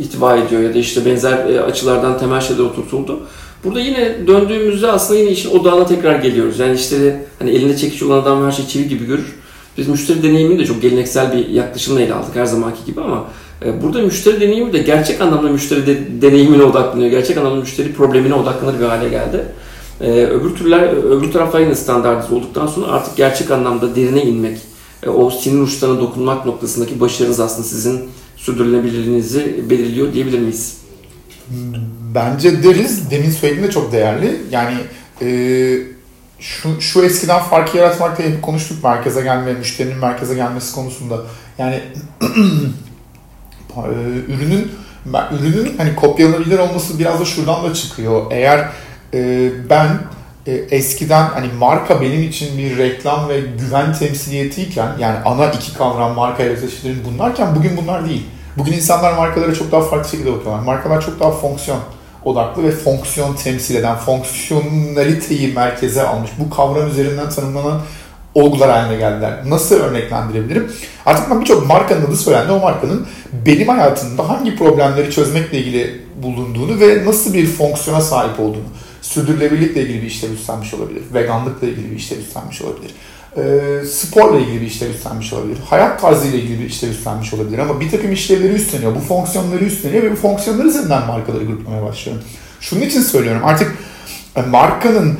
ihtiva 0.00 0.36
ediyor 0.36 0.62
ya 0.62 0.74
da 0.74 0.78
işte 0.78 1.06
benzer 1.06 1.46
e, 1.46 1.60
açılardan 1.60 2.18
temel 2.18 2.40
şeyler 2.40 2.62
oturtuldu. 2.62 3.20
Burada 3.64 3.80
yine 3.80 4.26
döndüğümüzde 4.26 4.90
aslında 4.90 5.20
yine 5.20 5.30
işin 5.30 5.50
odağına 5.50 5.86
tekrar 5.86 6.18
geliyoruz. 6.18 6.58
Yani 6.58 6.76
işte 6.76 7.24
hani 7.38 7.50
elinde 7.50 7.76
çekiç 7.76 8.02
olan 8.02 8.22
adam 8.22 8.46
her 8.46 8.52
şey 8.52 8.66
çivi 8.66 8.88
gibi 8.88 9.06
görür. 9.06 9.34
Biz 9.78 9.88
müşteri 9.88 10.22
deneyimini 10.22 10.58
de 10.58 10.66
çok 10.66 10.82
geleneksel 10.82 11.32
bir 11.32 11.48
yaklaşımla 11.48 12.00
ele 12.00 12.14
aldık 12.14 12.36
her 12.36 12.46
zamanki 12.46 12.84
gibi 12.86 13.00
ama 13.00 13.24
e, 13.64 13.82
burada 13.82 14.02
müşteri 14.02 14.40
deneyimi 14.40 14.72
de 14.72 14.78
gerçek 14.78 15.20
anlamda 15.20 15.48
müşteri 15.48 15.86
de, 15.86 16.22
deneyimine 16.22 16.62
odaklanıyor. 16.62 17.10
Gerçek 17.10 17.36
anlamda 17.36 17.60
müşteri 17.60 17.92
problemine 17.92 18.34
odaklanır 18.34 18.80
bir 18.80 18.84
hale 18.84 19.08
geldi. 19.08 19.44
Ee, 20.00 20.10
öbür 20.10 20.56
türler, 20.56 20.82
öbür 21.18 21.32
taraflar 21.32 21.60
yine 21.60 21.74
standartize 21.74 22.34
olduktan 22.34 22.66
sonra 22.66 22.86
artık 22.86 23.16
gerçek 23.16 23.50
anlamda 23.50 23.96
derine 23.96 24.22
inmek, 24.22 24.58
e, 25.02 25.08
o 25.08 25.30
sinir 25.30 25.60
uçlarına 25.60 26.00
dokunmak 26.00 26.46
noktasındaki 26.46 27.00
başarınız 27.00 27.40
aslında 27.40 27.68
sizin 27.68 28.10
sürdürülebilirliğinizi 28.36 29.70
belirliyor 29.70 30.12
diyebilir 30.12 30.38
miyiz? 30.38 30.76
Bence 32.14 32.62
deriz. 32.62 33.10
Demin 33.10 33.30
söylediğin 33.30 33.66
de 33.66 33.70
çok 33.70 33.92
değerli. 33.92 34.40
Yani 34.50 34.74
e, 35.22 35.28
şu, 36.38 36.80
şu 36.80 37.02
eskiden 37.02 37.42
farkı 37.42 37.76
yaratmakta 37.76 38.22
hep 38.22 38.42
konuştuk 38.42 38.84
merkeze 38.84 39.22
gelme, 39.22 39.52
müşterinin 39.52 39.96
merkeze 39.96 40.34
gelmesi 40.34 40.74
konusunda. 40.74 41.20
Yani 41.58 41.74
e, 43.76 43.82
ürünün 44.32 44.70
ürünün 45.40 45.74
hani 45.76 45.96
kopyalanabilir 45.96 46.58
olması 46.58 46.98
biraz 46.98 47.20
da 47.20 47.24
şuradan 47.24 47.64
da 47.64 47.74
çıkıyor. 47.74 48.22
Eğer 48.30 48.68
e, 49.14 49.50
ben 49.70 49.88
e, 50.46 50.52
eskiden 50.52 51.22
hani 51.24 51.46
marka 51.58 52.00
benim 52.00 52.22
için 52.22 52.58
bir 52.58 52.78
reklam 52.78 53.28
ve 53.28 53.40
güven 53.40 53.94
temsiliyetiyken 53.94 54.88
yani 54.98 55.18
ana 55.24 55.46
iki 55.46 55.74
kavram 55.74 56.14
marka 56.14 56.42
özdeşlerin 56.42 56.98
bunlarken 57.04 57.56
bugün 57.56 57.76
bunlar 57.76 58.08
değil. 58.08 58.26
Bugün 58.58 58.72
insanlar 58.72 59.12
markalara 59.12 59.54
çok 59.54 59.72
daha 59.72 59.80
farklı 59.80 60.10
şekilde 60.10 60.32
bakıyorlar. 60.32 60.62
Markalar 60.62 61.00
çok 61.00 61.20
daha 61.20 61.30
fonksiyon 61.30 61.78
odaklı 62.24 62.64
ve 62.64 62.70
fonksiyon 62.70 63.34
temsil 63.34 63.74
eden, 63.74 63.96
fonksiyonaliteyi 63.96 65.52
merkeze 65.54 66.02
almış. 66.02 66.30
Bu 66.38 66.50
kavram 66.50 66.88
üzerinden 66.88 67.30
tanımlanan 67.30 67.80
olgular 68.34 68.70
haline 68.70 68.96
geldiler. 68.96 69.40
Nasıl 69.46 69.74
örneklendirebilirim? 69.74 70.72
Artık 71.06 71.30
ben 71.30 71.40
birçok 71.40 71.66
markanın 71.66 72.06
adı 72.06 72.16
söylendi. 72.16 72.52
O 72.52 72.60
markanın 72.60 73.06
benim 73.46 73.68
hayatımda 73.68 74.28
hangi 74.28 74.56
problemleri 74.56 75.10
çözmekle 75.10 75.58
ilgili 75.58 76.00
bulunduğunu 76.22 76.80
ve 76.80 77.04
nasıl 77.06 77.34
bir 77.34 77.46
fonksiyona 77.46 78.00
sahip 78.00 78.40
olduğunu, 78.40 78.68
sürdürülebilirlikle 79.12 79.82
ilgili 79.82 80.02
bir 80.02 80.06
işlev 80.06 80.32
üstlenmiş 80.32 80.74
olabilir, 80.74 81.02
veganlıkla 81.14 81.66
ilgili 81.66 81.90
bir 81.90 81.96
işlev 81.96 82.18
üstlenmiş 82.18 82.62
olabilir, 82.62 82.90
e, 83.36 83.84
sporla 83.86 84.38
ilgili 84.38 84.60
bir 84.60 84.66
işlev 84.66 84.90
üstlenmiş 84.90 85.32
olabilir, 85.32 85.58
hayat 85.70 86.00
tarzıyla 86.00 86.38
ilgili 86.38 86.60
bir 86.60 86.64
işlev 86.64 86.90
üstlenmiş 86.90 87.34
olabilir. 87.34 87.58
Ama 87.58 87.80
bir 87.80 87.90
takım 87.90 88.12
işlevleri 88.12 88.52
üstleniyor, 88.52 88.94
bu 88.94 89.00
fonksiyonları 89.00 89.64
üstleniyor 89.64 90.02
ve 90.02 90.12
bu 90.12 90.16
fonksiyonları 90.16 90.68
üzerinden 90.68 91.06
markaları 91.06 91.44
gruplamaya 91.44 91.82
başlıyorum. 91.82 92.22
Şunun 92.60 92.80
için 92.80 93.00
söylüyorum. 93.00 93.42
Artık 93.44 93.76
markanın 94.50 95.18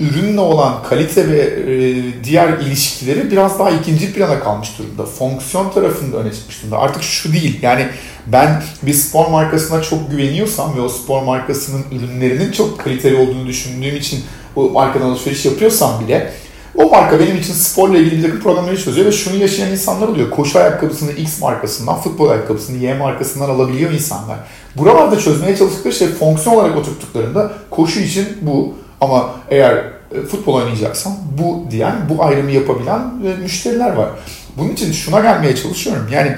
ürünle 0.00 0.40
olan 0.40 0.82
kalite 0.82 1.28
ve 1.28 1.38
e, 1.38 2.24
diğer 2.24 2.48
ilişkileri 2.58 3.30
biraz 3.30 3.58
daha 3.58 3.70
ikinci 3.70 4.12
plana 4.12 4.40
kalmış 4.40 4.68
durumda. 4.78 5.06
Fonksiyon 5.06 5.70
tarafında 5.70 6.16
öne 6.16 6.32
çıkmış 6.32 6.62
durumda. 6.62 6.78
Artık 6.78 7.02
şu 7.02 7.32
değil 7.32 7.58
yani 7.62 7.86
ben 8.26 8.62
bir 8.82 8.92
spor 8.92 9.28
markasına 9.28 9.82
çok 9.82 10.10
güveniyorsam 10.10 10.76
ve 10.76 10.80
o 10.80 10.88
spor 10.88 11.22
markasının 11.22 11.84
ürünlerinin 11.92 12.52
çok 12.52 12.80
kaliteli 12.80 13.16
olduğunu 13.16 13.46
düşündüğüm 13.46 13.96
için 13.96 14.24
o 14.56 14.70
markadan 14.70 15.06
alışveriş 15.06 15.44
yapıyorsam 15.44 16.00
bile 16.04 16.32
o 16.74 16.90
marka 16.90 17.20
benim 17.20 17.36
için 17.36 17.52
sporla 17.52 17.98
ilgili 17.98 18.16
bir 18.18 18.22
takım 18.22 18.40
problemleri 18.40 18.78
çözüyor 18.78 19.06
ve 19.06 19.12
şunu 19.12 19.36
yaşayan 19.36 19.70
insanlar 19.70 20.08
oluyor. 20.08 20.30
Koşu 20.30 20.58
ayakkabısını 20.58 21.12
X 21.12 21.40
markasından, 21.40 22.00
futbol 22.00 22.28
ayakkabısını 22.28 22.76
Y 22.76 22.94
markasından 22.94 23.48
alabiliyor 23.50 23.90
insanlar. 23.90 24.38
Buralarda 24.76 25.18
çözmeye 25.18 25.56
çalıştıkları 25.56 25.94
şey 25.94 26.08
fonksiyon 26.08 26.56
olarak 26.56 26.76
oturttuklarında 26.76 27.52
koşu 27.70 28.00
için 28.00 28.26
bu 28.42 28.74
ama 29.04 29.30
eğer 29.50 29.74
e, 30.14 30.20
futbol 30.30 30.54
oynayacaksam 30.54 31.12
bu 31.38 31.70
diyen, 31.70 31.94
bu 32.08 32.24
ayrımı 32.24 32.50
yapabilen 32.50 33.00
e, 33.00 33.42
müşteriler 33.42 33.92
var. 33.92 34.08
Bunun 34.56 34.70
için 34.70 34.92
şuna 34.92 35.20
gelmeye 35.20 35.56
çalışıyorum. 35.56 36.06
Yani 36.12 36.36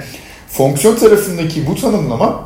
fonksiyon 0.49 0.95
tarafındaki 0.95 1.67
bu 1.67 1.75
tanımlama 1.75 2.41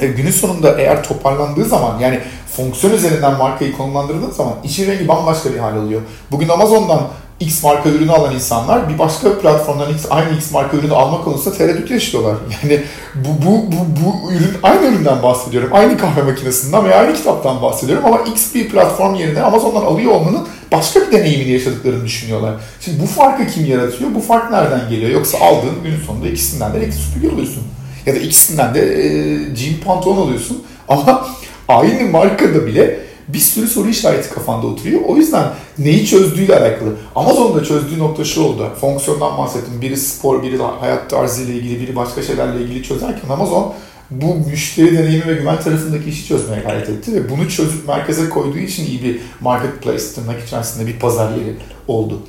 e, 0.00 0.06
günün 0.06 0.30
sonunda 0.30 0.80
eğer 0.80 1.04
toparlandığı 1.04 1.64
zaman 1.64 1.98
yani 1.98 2.20
fonksiyon 2.56 2.94
üzerinden 2.94 3.38
markayı 3.38 3.76
konumlandırdığı 3.76 4.32
zaman 4.32 4.54
işin 4.64 4.86
rengi 4.86 5.08
bambaşka 5.08 5.52
bir 5.52 5.58
hal 5.58 5.76
alıyor. 5.76 6.00
Bugün 6.30 6.48
Amazon'dan 6.48 7.08
X 7.42 7.62
marka 7.62 7.88
ürünü 7.88 8.12
alan 8.12 8.34
insanlar 8.34 8.88
bir 8.88 8.98
başka 8.98 9.38
platformdan 9.38 9.92
X, 9.92 10.06
aynı 10.10 10.36
X 10.36 10.50
marka 10.50 10.76
ürünü 10.76 10.92
alma 10.92 11.24
konusunda 11.24 11.56
tereddüt 11.56 11.90
yaşıyorlar. 11.90 12.36
Yani 12.62 12.82
bu, 13.14 13.46
bu, 13.46 13.72
bu, 13.72 14.04
bu 14.04 14.32
ürün 14.32 14.56
aynı 14.62 14.86
üründen 14.86 15.22
bahsediyorum. 15.22 15.70
Aynı 15.72 15.98
kahve 15.98 16.22
makinesinden 16.22 16.84
veya 16.84 16.96
aynı 16.96 17.14
kitaptan 17.14 17.62
bahsediyorum 17.62 18.04
ama 18.06 18.20
X 18.20 18.54
bir 18.54 18.68
platform 18.68 19.14
yerine 19.14 19.42
Amazon'dan 19.42 19.84
alıyor 19.84 20.12
olmanın 20.12 20.48
başka 20.72 21.00
bir 21.00 21.12
deneyimini 21.12 21.50
yaşadıklarını 21.50 22.04
düşünüyorlar. 22.04 22.54
Şimdi 22.80 23.02
bu 23.02 23.06
farkı 23.06 23.46
kim 23.46 23.64
yaratıyor? 23.64 24.14
Bu 24.14 24.20
fark 24.20 24.50
nereden 24.50 24.90
geliyor? 24.90 25.10
Yoksa 25.10 25.38
aldığın 25.38 25.82
günün 25.84 26.00
sonunda 26.06 26.28
ikisinden 26.28 26.72
de 26.72 26.80
renkli 26.80 26.92
süpürge 26.92 27.34
alıyorsun. 27.34 27.62
Ya 28.06 28.14
da 28.14 28.18
ikisinden 28.18 28.74
de 28.74 28.80
e, 28.80 29.56
jean 29.56 29.74
pantolon 29.84 30.26
alıyorsun. 30.26 30.62
Ama 30.88 31.26
aynı 31.68 32.10
markada 32.10 32.66
bile 32.66 33.00
bir 33.28 33.38
sürü 33.38 33.66
soru 33.66 33.88
işareti 33.88 34.30
kafanda 34.30 34.66
oturuyor. 34.66 35.00
O 35.06 35.16
yüzden 35.16 35.52
neyi 35.78 36.06
çözdüğüyle 36.06 36.58
alakalı. 36.58 36.96
Amazon'da 37.14 37.64
çözdüğü 37.64 37.98
nokta 37.98 38.24
şu 38.24 38.42
oldu. 38.42 38.70
Fonksiyondan 38.80 39.38
bahsettim. 39.38 39.80
Biri 39.80 39.96
spor, 39.96 40.42
biri 40.42 40.58
hayat 40.80 41.10
tarzıyla 41.10 41.54
ilgili, 41.54 41.80
biri 41.80 41.96
başka 41.96 42.22
şeylerle 42.22 42.62
ilgili 42.62 42.82
çözerken 42.82 43.28
Amazon 43.28 43.74
bu 44.10 44.34
müşteri 44.34 44.98
deneyimi 44.98 45.26
ve 45.26 45.34
güven 45.34 45.60
tarafındaki 45.60 46.10
işi 46.10 46.26
çözmeye 46.26 46.62
gayret 46.62 46.88
etti 46.88 47.14
ve 47.14 47.30
bunu 47.30 47.50
çözüp 47.50 47.88
merkeze 47.88 48.28
koyduğu 48.28 48.58
için 48.58 48.86
iyi 48.86 49.02
bir 49.02 49.20
marketplace 49.40 50.04
tırnak 50.14 50.46
içerisinde 50.46 50.86
bir 50.86 50.98
pazar 50.98 51.30
yeri 51.30 51.56
oldu. 51.88 52.22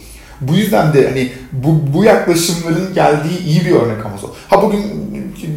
Bu 0.48 0.56
yüzden 0.56 0.94
de 0.94 1.08
hani 1.10 1.32
bu, 1.52 1.94
bu 1.94 2.04
yaklaşımların 2.04 2.94
geldiği 2.94 3.40
iyi 3.46 3.66
bir 3.66 3.72
örnek 3.72 4.06
Amazon. 4.06 4.32
Ha 4.50 4.62
bugün 4.62 5.04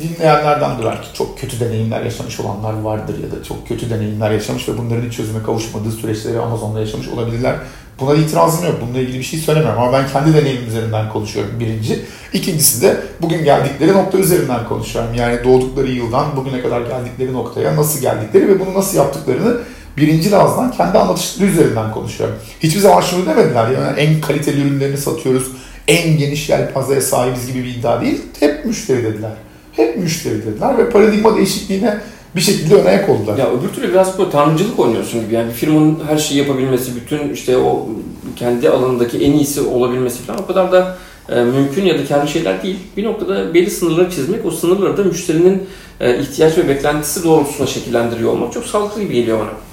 dinleyenlerden 0.01 0.79
durar 0.79 1.03
ki 1.03 1.09
çok 1.15 1.39
kötü 1.39 1.61
deneyimler 1.61 2.03
yaşamış 2.03 2.41
olanlar 2.41 2.81
vardır 2.81 3.15
ya 3.23 3.39
da 3.39 3.45
çok 3.45 3.69
kötü 3.69 3.91
deneyimler 3.91 4.31
yaşamış 4.31 4.69
ve 4.69 4.79
bunların 4.79 5.09
hiç 5.09 5.17
çözüme 5.17 5.43
kavuşmadığı 5.43 5.93
süreçleri 5.93 6.41
Amazon'da 6.41 6.81
yaşamış 6.81 7.09
olabilirler. 7.09 7.57
Buna 8.01 8.15
itirazım 8.15 8.65
yok. 8.65 8.75
Bununla 8.83 8.99
ilgili 8.99 9.19
bir 9.19 9.25
şey 9.25 9.39
söylemiyorum 9.41 9.83
ama 9.83 9.93
ben 9.93 10.09
kendi 10.09 10.35
deneyimim 10.35 10.69
üzerinden 10.69 11.13
konuşuyorum 11.13 11.61
birinci. 11.61 12.05
İkincisi 12.33 12.83
de 12.83 13.01
bugün 13.23 13.45
geldikleri 13.45 13.93
nokta 13.93 14.19
üzerinden 14.19 14.69
konuşuyorum. 14.69 15.15
Yani 15.15 15.45
doğdukları 15.45 15.91
yıldan 15.91 16.37
bugüne 16.37 16.63
kadar 16.63 16.81
geldikleri 16.81 17.33
noktaya 17.33 17.77
nasıl 17.77 18.01
geldikleri 18.01 18.49
ve 18.49 18.61
bunu 18.61 18.75
nasıl 18.75 18.97
yaptıklarını 18.97 19.57
birinci 19.97 20.37
ağızdan 20.37 20.73
kendi 20.73 20.99
anlatışları 20.99 21.51
üzerinden 21.51 21.93
konuşuyorum. 21.93 22.37
Hiçbir 22.61 22.81
zaman 22.81 23.01
şunu 23.01 23.27
demediler 23.27 23.71
yani 23.71 24.01
en 24.01 24.21
kaliteli 24.21 24.61
ürünlerini 24.61 24.97
satıyoruz, 24.97 25.47
en 25.89 26.19
geniş 26.19 26.49
yelpazeye 26.49 27.01
sahibiz 27.01 27.47
gibi 27.47 27.65
bir 27.65 27.75
iddia 27.75 28.01
değil. 28.01 28.23
Hep 28.41 28.65
müşteri 28.65 29.05
dediler. 29.05 29.33
Hep 29.73 29.97
müşteri 29.97 30.47
dediler 30.47 30.79
ve 30.79 30.91
paradigma 30.91 31.37
değişikliğine 31.37 31.99
bir 32.37 32.41
şekilde 32.41 32.75
ön 32.75 32.87
ayak 32.87 33.09
oldular. 33.09 33.39
Ya 33.39 33.51
öbür 33.51 33.69
türlü 33.69 33.89
biraz 33.89 34.19
böyle 34.19 34.31
tanrıcılık 34.31 34.79
oynuyorsun 34.79 35.21
gibi. 35.21 35.35
Yani 35.35 35.49
bir 35.49 35.55
firmanın 35.55 35.99
her 36.09 36.19
şeyi 36.19 36.39
yapabilmesi, 36.39 36.97
bütün 36.97 37.33
işte 37.33 37.57
o 37.57 37.89
kendi 38.37 38.71
alanındaki 38.71 39.19
en 39.19 39.33
iyisi 39.33 39.61
olabilmesi 39.61 40.23
falan 40.23 40.43
o 40.43 40.47
kadar 40.47 40.73
da 40.73 40.97
e, 41.29 41.45
mümkün 41.45 41.85
ya 41.85 41.99
da 41.99 42.05
kendi 42.05 42.31
şeyler 42.31 42.63
değil. 42.63 42.79
Bir 42.97 43.05
noktada 43.05 43.55
belli 43.55 43.71
sınırları 43.71 44.11
çizmek, 44.11 44.47
o 44.47 44.51
sınırları 44.51 44.97
da 44.97 45.05
müşterinin 45.05 45.69
e, 46.01 46.19
ihtiyaç 46.19 46.59
ve 46.59 46.69
beklentisi 46.69 47.25
doğrultusunda 47.25 47.67
şekillendiriyor 47.67 48.33
olmak 48.33 48.53
çok 48.53 48.65
sağlıklı 48.65 49.03
gibi 49.03 49.15
geliyor 49.15 49.39
bana. 49.39 49.66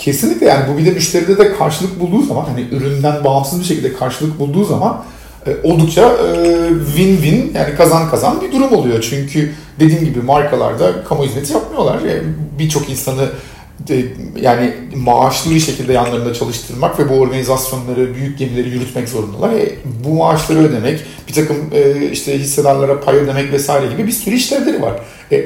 Kesinlikle 0.00 0.46
yani 0.46 0.64
bu 0.72 0.78
bir 0.78 0.86
de 0.86 0.90
müşteride 0.90 1.38
de 1.38 1.52
karşılık 1.52 2.00
bulduğu 2.00 2.22
zaman 2.22 2.44
hani 2.44 2.66
üründen 2.70 3.24
bağımsız 3.24 3.60
bir 3.60 3.64
şekilde 3.64 3.92
karşılık 3.92 4.38
bulduğu 4.38 4.64
zaman 4.64 5.04
e, 5.46 5.56
oldukça 5.62 6.02
e, 6.02 6.34
win-win 6.96 7.58
yani 7.58 7.74
kazan 7.76 8.10
kazan 8.10 8.40
bir 8.40 8.52
durum 8.52 8.72
oluyor. 8.72 9.06
Çünkü 9.10 9.52
dediğim 9.80 10.04
gibi 10.04 10.22
markalarda 10.22 11.04
kamu 11.04 11.24
hizmeti 11.24 11.52
yapmıyorlar. 11.52 12.02
E, 12.04 12.22
birçok 12.58 12.90
insanı 12.90 13.28
yani 14.40 14.74
maaşlı 14.96 15.50
bir 15.50 15.60
şekilde 15.60 15.92
yanlarında 15.92 16.34
çalıştırmak 16.34 16.98
ve 16.98 17.08
bu 17.08 17.14
organizasyonları, 17.14 18.14
büyük 18.14 18.38
gemileri 18.38 18.68
yürütmek 18.68 19.08
zorundalar. 19.08 19.52
E, 19.52 19.72
bu 20.04 20.14
maaşları 20.14 20.58
ödemek, 20.58 21.00
bir 21.28 21.32
takım 21.32 21.56
e, 21.72 22.10
işte 22.10 22.38
hissedarlara 22.38 23.00
pay 23.00 23.16
ödemek 23.16 23.52
vesaire 23.52 23.92
gibi 23.92 24.06
bir 24.06 24.12
sürü 24.12 24.34
işlevleri 24.34 24.82
var. 24.82 25.00
E, 25.32 25.44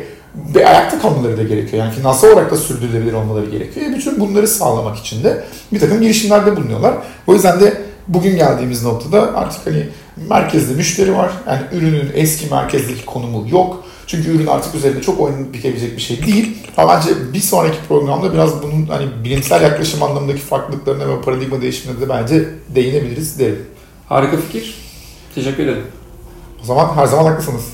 ve 0.54 0.68
ayakta 0.68 1.00
kalmaları 1.00 1.36
da 1.38 1.42
gerekiyor. 1.42 1.84
Yani 1.84 1.94
finansal 1.94 2.28
olarak 2.28 2.50
da 2.50 2.56
sürdürülebilir 2.56 3.12
olmaları 3.12 3.50
gerekiyor. 3.50 3.86
E, 3.86 3.94
bütün 3.94 4.20
bunları 4.20 4.48
sağlamak 4.48 4.96
için 4.96 5.24
de 5.24 5.44
bir 5.72 5.80
takım 5.80 6.00
girişimlerde 6.00 6.56
bulunuyorlar. 6.56 6.94
O 7.26 7.34
yüzden 7.34 7.60
de 7.60 7.82
bugün 8.08 8.36
geldiğimiz 8.36 8.84
noktada 8.84 9.36
artık 9.36 9.66
hani 9.66 9.88
merkezde 10.28 10.74
müşteri 10.74 11.16
var. 11.16 11.30
Yani 11.48 11.60
ürünün 11.72 12.10
eski 12.14 12.50
merkezdeki 12.50 13.04
konumu 13.04 13.46
yok. 13.50 13.84
Çünkü 14.06 14.30
ürün 14.30 14.46
artık 14.46 14.74
üzerinde 14.74 15.02
çok 15.02 15.20
oyun 15.20 15.52
bitebilecek 15.52 15.96
bir 15.96 16.02
şey 16.02 16.26
değil. 16.26 16.56
Ama 16.76 16.94
bence 16.94 17.32
bir 17.32 17.40
sonraki 17.40 17.78
programda 17.88 18.32
biraz 18.32 18.62
bunun 18.62 18.86
hani 18.86 19.06
bilimsel 19.24 19.62
yaklaşım 19.62 20.02
anlamındaki 20.02 20.40
farklılıklarına 20.40 21.08
ve 21.08 21.20
paradigma 21.20 21.62
değişimine 21.62 22.00
de 22.00 22.08
bence 22.08 22.48
değinebiliriz 22.74 23.38
derim. 23.38 23.66
Harika 24.08 24.36
fikir. 24.36 24.78
Teşekkür 25.34 25.62
ederim. 25.62 25.84
O 26.62 26.66
zaman 26.66 26.96
her 26.96 27.06
zaman 27.06 27.24
haklısınız. 27.24 27.64